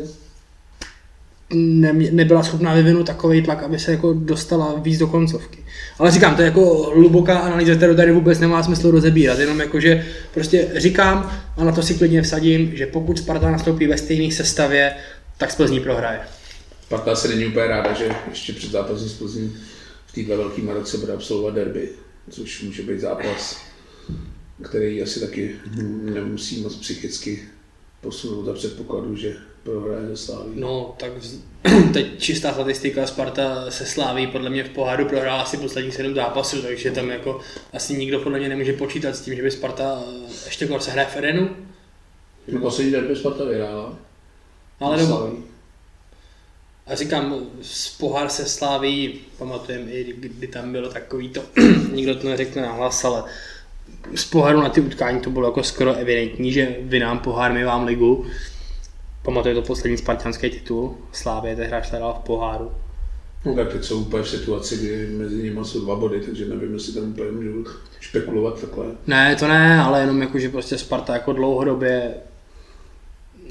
[1.53, 5.65] ne, nebyla schopná vyvinout takový tlak, aby se jako dostala víc do koncovky.
[5.99, 9.79] Ale říkám, to je jako hluboká analýza, kterou tady vůbec nemá smysl rozebírat, jenom jako,
[9.79, 14.31] že prostě říkám a na to si klidně vsadím, že pokud Sparta nastoupí ve stejné
[14.31, 14.95] sestavě,
[15.37, 16.19] tak z Plzní prohraje.
[16.85, 19.57] Sparta se není úplně ráda, že ještě před zápasem s Plzní
[20.05, 21.89] v této velké Maroce bude absolvovat derby,
[22.29, 23.61] což může být zápas,
[24.63, 25.55] který asi taky
[26.13, 27.43] nemusí moc psychicky
[28.01, 29.35] posunout za předpokladu, že
[29.65, 30.51] prohraje ze Sláví.
[30.55, 31.35] No, tak vz...
[31.93, 36.61] teď čistá statistika, Sparta se sláví podle mě v poháru prohrála asi posledních sedm zápasů,
[36.61, 37.39] takže tam jako
[37.73, 40.91] asi nikdo podle mě nemůže počítat s tím, že by Sparta eh, ještě kor se
[40.91, 41.49] hraje v Edenu.
[42.47, 43.97] No, poslední derby Sparta vyhrála.
[44.79, 45.29] Ale Se doma.
[46.87, 51.41] A říkám, z pohár se sláví, pamatujeme i, kdy tam bylo takový to,
[51.91, 53.23] nikdo to neřekne nahlas, ale
[54.15, 57.63] z poháru na ty utkání to bylo jako skoro evidentní, že vy nám pohár, my
[57.63, 58.25] vám ligu.
[59.25, 62.71] Pamatuje to poslední spartianský titul, Slávě tehdy hrála v poháru.
[63.45, 66.73] No tak teď jsou úplně v situaci, kdy mezi nimi jsou dva body, takže nevím,
[66.73, 67.65] jestli tam úplně můžu
[67.99, 68.85] špekulovat takhle.
[69.07, 72.15] Ne, to ne, ale jenom jako, že prostě Sparta jako dlouhodobě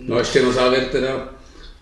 [0.03, 1.29] No a ještě na závěr teda,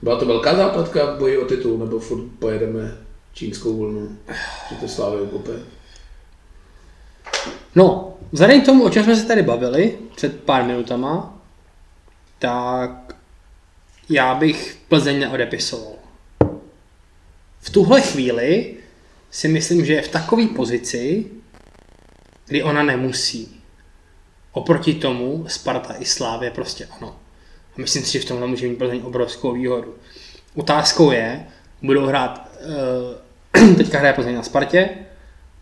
[0.03, 2.99] byla to velká západka v boji o titul, nebo furt pojedeme
[3.35, 4.19] čínskou vlnu,
[4.69, 5.53] že to Slávy ukope.
[7.75, 11.39] No, vzhledem k tomu, o čem jsme se tady bavili před pár minutama,
[12.39, 13.17] tak
[14.09, 15.93] já bych Plzeň neodepisoval.
[17.61, 18.75] V tuhle chvíli
[19.31, 21.27] si myslím, že je v takové pozici,
[22.47, 23.61] kdy ona nemusí.
[24.53, 27.17] Oproti tomu Sparta i Slávě prostě ano.
[27.77, 29.95] A myslím si, že v tomhle může mít Plzeň obrovskou výhodu.
[30.55, 31.47] Otázkou je,
[31.83, 32.51] budou hrát,
[33.55, 34.89] uh, teďka hraje Plzeň na Spartě,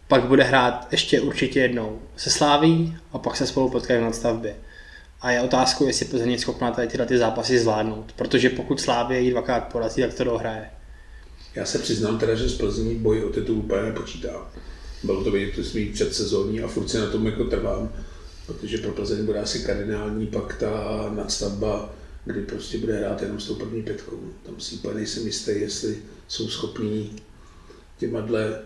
[0.09, 4.57] pak bude hrát ještě určitě jednou se Sláví a pak se spolu potkají na stavbě.
[5.21, 9.21] A je otázkou, jestli Plzeň je schopná tady tyhle ty zápasy zvládnout, protože pokud Slávě
[9.21, 10.71] jí dvakrát porazí, tak to dohraje.
[11.55, 14.51] Já se přiznám teda, že z Plzní boj o titul úplně nepočítá.
[15.03, 17.93] Bylo to vidět, to svý předsezónní a furt si na tom jako trvám,
[18.47, 20.71] protože pro Plzeň bude asi kardinální pak ta
[21.17, 21.93] nadstavba,
[22.25, 24.21] kdy prostě bude hrát jenom s tou první pětkou.
[24.47, 25.97] Tam si úplně nejsem jistý, jestli
[26.29, 27.17] jsou schopní
[27.99, 28.61] těma dle,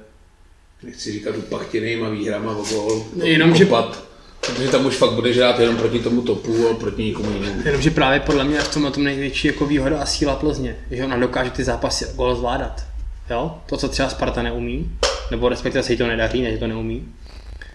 [0.82, 4.04] nechci říkat upachtěnýma výhrama o gol, Jenom, že- kopat,
[4.46, 7.62] protože tam už fakt budeš hrát jenom proti tomu topu a proti nikomu jinému.
[7.64, 11.04] Jenomže právě podle mě je v tom, tom největší jako výhoda a síla Plzně, že
[11.04, 12.84] ona dokáže ty zápasy gol zvládat.
[13.30, 13.54] Jo?
[13.66, 14.90] To, co třeba Sparta neumí,
[15.30, 17.08] nebo respektive se jí to nedaří, ne, že to neumí.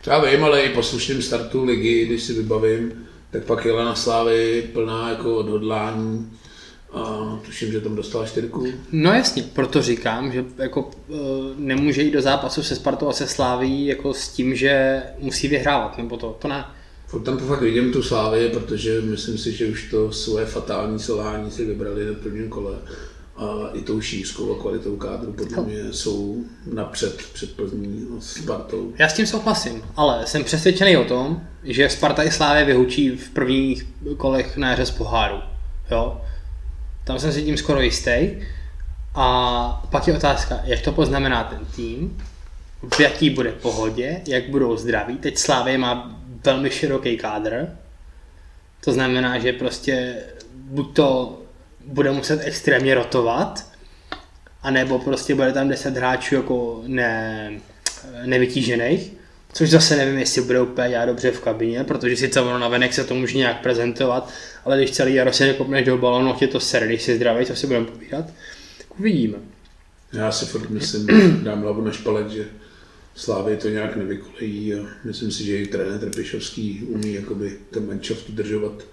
[0.08, 2.92] Já vím, ale i po slušném startu ligy, když si vybavím,
[3.32, 6.32] tak pak jela na Slávy plná jako odhodlání
[6.94, 8.68] a tuším, že tam dostala čtyřku.
[8.92, 11.14] No jasně, proto říkám, že jako e,
[11.58, 15.98] nemůže jít do zápasu se Spartou a se Sláví jako s tím, že musí vyhrávat,
[15.98, 16.66] nebo to, to ne.
[17.08, 21.52] Furt tam fakt vidím tu Slávy, protože myslím si, že už to svoje fatální selhání
[21.52, 22.76] si vybrali na prvním kole.
[23.38, 28.94] A i tou šířkou a kvalitou kádru podle mě jsou napřed před Plzní Spartou.
[28.98, 33.30] Já s tím souhlasím, ale jsem přesvědčený o tom, že Sparta i Slávě vyhučí v
[33.30, 33.88] prvních
[34.18, 35.38] kolech na jaře z poháru.
[35.92, 36.22] Jo?
[37.10, 38.30] Tam jsem si tím skoro jistý.
[39.16, 42.18] A pak je otázka, jak to poznamená ten tým,
[42.94, 45.18] v jaký bude pohodě, jak budou zdraví.
[45.18, 47.68] Teď Slávě má velmi široký kádr,
[48.84, 50.16] to znamená, že prostě
[50.54, 51.40] buď to
[51.86, 53.66] bude muset extrémně rotovat,
[54.62, 57.52] anebo prostě bude tam 10 hráčů jako ne,
[58.26, 59.12] nevytížených,
[59.54, 63.04] což zase nevím, jestli bude úplně dělat dobře v kabině, protože sice ono navenek se
[63.04, 64.30] to může nějak prezentovat,
[64.70, 67.56] ale když celý jaro se nekopneš do balonu, tě to ser, když jsi zdravý, co
[67.56, 68.26] si budeme povídat,
[68.78, 69.38] tak uvidíme.
[70.14, 71.08] Já si furt myslím,
[71.44, 72.46] dám hlavu na špalek, že
[73.16, 78.30] Slávy to nějak nevykolejí a myslím si, že i trenér Trpišovský umí jakoby ten manšaft
[78.30, 78.84] udržovat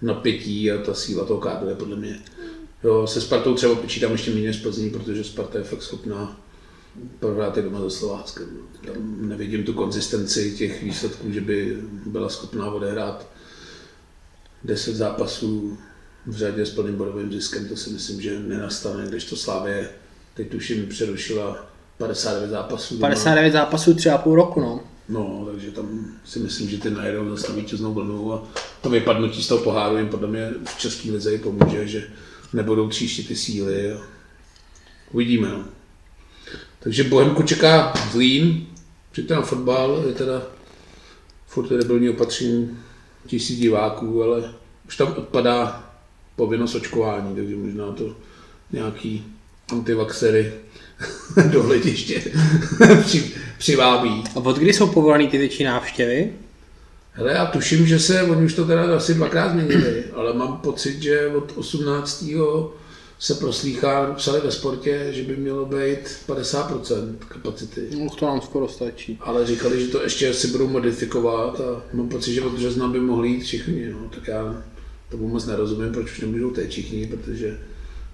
[0.00, 2.20] v napětí a ta síla toho kádru je podle mě.
[2.84, 6.40] Jo, se Spartou třeba počítám ještě méně z Plzní, protože Sparta je fakt schopná
[7.20, 8.46] prohrát i doma za Slováckem.
[8.86, 11.76] Tam nevidím tu konzistenci těch výsledků, že by
[12.06, 13.33] byla schopná odehrát
[14.64, 15.78] 10 zápasů
[16.26, 19.90] v řadě s plným bodovým ziskem, to si myslím, že nenastane, když to Slávě
[20.34, 21.66] teď tuším přerušila
[21.98, 22.94] 59 zápasů.
[22.94, 23.08] doma.
[23.08, 24.80] 59 zápasů třeba půl roku, no.
[25.08, 28.48] No, takže tam si myslím, že ty najedou zase vítěznou vlnu a
[28.80, 32.08] to vypadnutí z toho poháru jim podle mě v české lize i pomůže, že
[32.52, 34.00] nebudou tříštit ty síly a
[35.12, 35.48] uvidíme.
[35.48, 35.64] No.
[36.80, 38.66] Takže Bohemku čeká Zlín,
[39.12, 40.42] přijďte na fotbal, je teda
[41.46, 42.78] furt debilní opatření
[43.26, 44.54] tisíc diváků, ale
[44.86, 45.90] už tam odpadá
[46.36, 48.16] povinnost očkování, takže možná to
[48.72, 49.24] nějaký
[49.72, 50.52] antivaxery
[51.52, 52.22] do hlediště
[53.04, 54.24] při, přivábí.
[54.34, 56.32] A od kdy jsou povolený ty větší návštěvy?
[57.12, 61.02] Hele, já tuším, že se, oni už to teda asi dvakrát změnili, ale mám pocit,
[61.02, 62.24] že od 18.
[63.18, 67.80] se proslýchá, psali ve sportě, že by mělo být 50% kapacity.
[67.98, 69.18] No, to nám skoro stačí.
[69.20, 73.00] Ale říkali, že to ještě si budou modifikovat a mám pocit, že od března by
[73.00, 73.88] mohli jít všichni.
[73.92, 74.08] No.
[74.14, 74.62] Tak já
[75.10, 77.58] tomu moc nerozumím, proč už nemůžou teď všichni, protože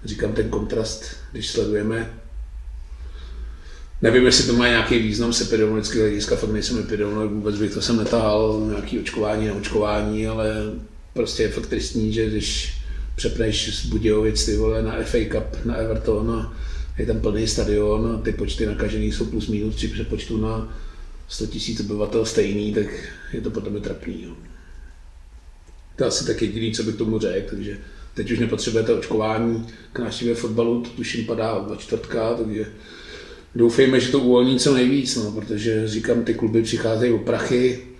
[0.05, 2.21] říkám ten kontrast, když sledujeme
[4.01, 7.81] Nevím, jestli to má nějaký význam z epidemiologického hlediska, fakt nejsem epidemiolog, vůbec bych to
[7.81, 10.55] sem netahal, nějaký očkování, neočkování, ale
[11.13, 12.73] prostě je fakt tristní, že když
[13.21, 16.53] přepneš z Budějovic ty vole na FA Cup, na Everton a
[16.97, 20.77] je tam plný stadion a ty počty nakažených jsou plus minus při přepočtu na
[21.27, 22.87] 100 000 obyvatel stejný, tak
[23.33, 24.23] je to mě trapný.
[24.23, 24.31] Jo.
[25.95, 27.77] To asi tak jediný, co bych tomu řekl, takže
[28.13, 32.65] teď už nepotřebujete očkování k návštěvě fotbalu, to tuším padá od čtvrtka, takže
[33.55, 37.90] doufejme, že to uvolní co nejvíc, no, protože říkám, ty kluby přicházejí o prachy,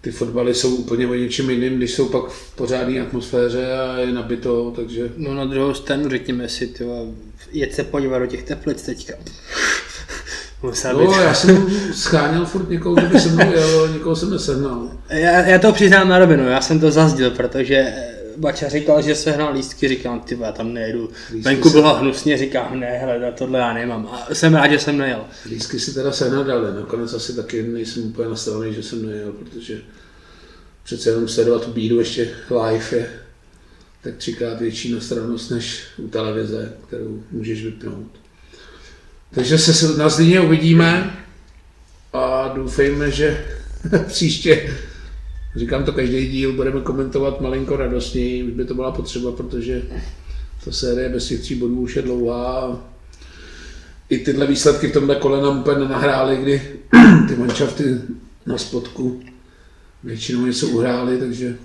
[0.00, 4.12] ty fotbaly jsou úplně o něčem jiným, když jsou pak v pořádné atmosféře a je
[4.12, 5.12] nabito, takže...
[5.16, 7.06] No na druhou stranu řekněme si, tyjo,
[7.52, 9.14] jet se podívat do těch teplic teďka.
[10.62, 11.16] Musel no, být.
[11.16, 14.88] já jsem scháněl furt někoho, kdo by se mnou jel, někoho jsem nesehnal.
[15.08, 17.94] Já, já to přiznám na rovinu, já jsem to zazdil, protože
[18.40, 21.10] Bača říkal, že se hrál lístky, říkám, ty já tam nejedu.
[21.40, 24.06] Venku bylo hnusně, říkám, ne, hele, tohle já nemám.
[24.06, 25.24] A jsem rád, že jsem nejel.
[25.46, 29.80] Lístky si teda sehnal dali, nakonec asi taky nejsem úplně nastavený, že jsem nejel, protože
[30.82, 33.10] přece jenom sledovat tu bídu ještě live je
[34.02, 38.10] tak třikrát větší nastrannost než u televize, kterou můžeš vypnout.
[39.34, 41.16] Takže se na Zlíně uvidíme
[42.12, 43.46] a doufejme, že
[44.06, 44.76] příště,
[45.56, 49.82] říkám to každý díl, budeme komentovat malinko radostněji, už by to byla potřeba, protože
[50.64, 52.80] ta série bez těch tří bodů už je dlouhá.
[54.08, 56.62] I tyhle výsledky v tomhle kole nám úplně nenahrály, kdy
[57.28, 57.84] ty manšafty
[58.46, 59.22] na spodku
[60.04, 61.56] většinou něco uhrály, takže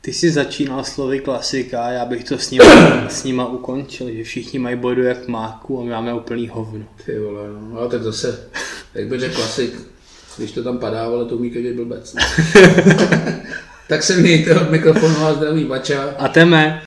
[0.00, 2.64] ty jsi začínal slovy klasika, já bych to s nima,
[3.08, 6.84] s nima ukončil, že všichni mají bodu jak máku a my máme úplný hovno.
[7.06, 8.48] Ty vole, no, ale tak zase,
[8.94, 9.80] jak řekl klasik,
[10.36, 12.14] když to tam padá, ale to umí každý blbec.
[13.88, 16.14] tak se mějte od mikrofonu a zdraví Bača.
[16.18, 16.82] A teme.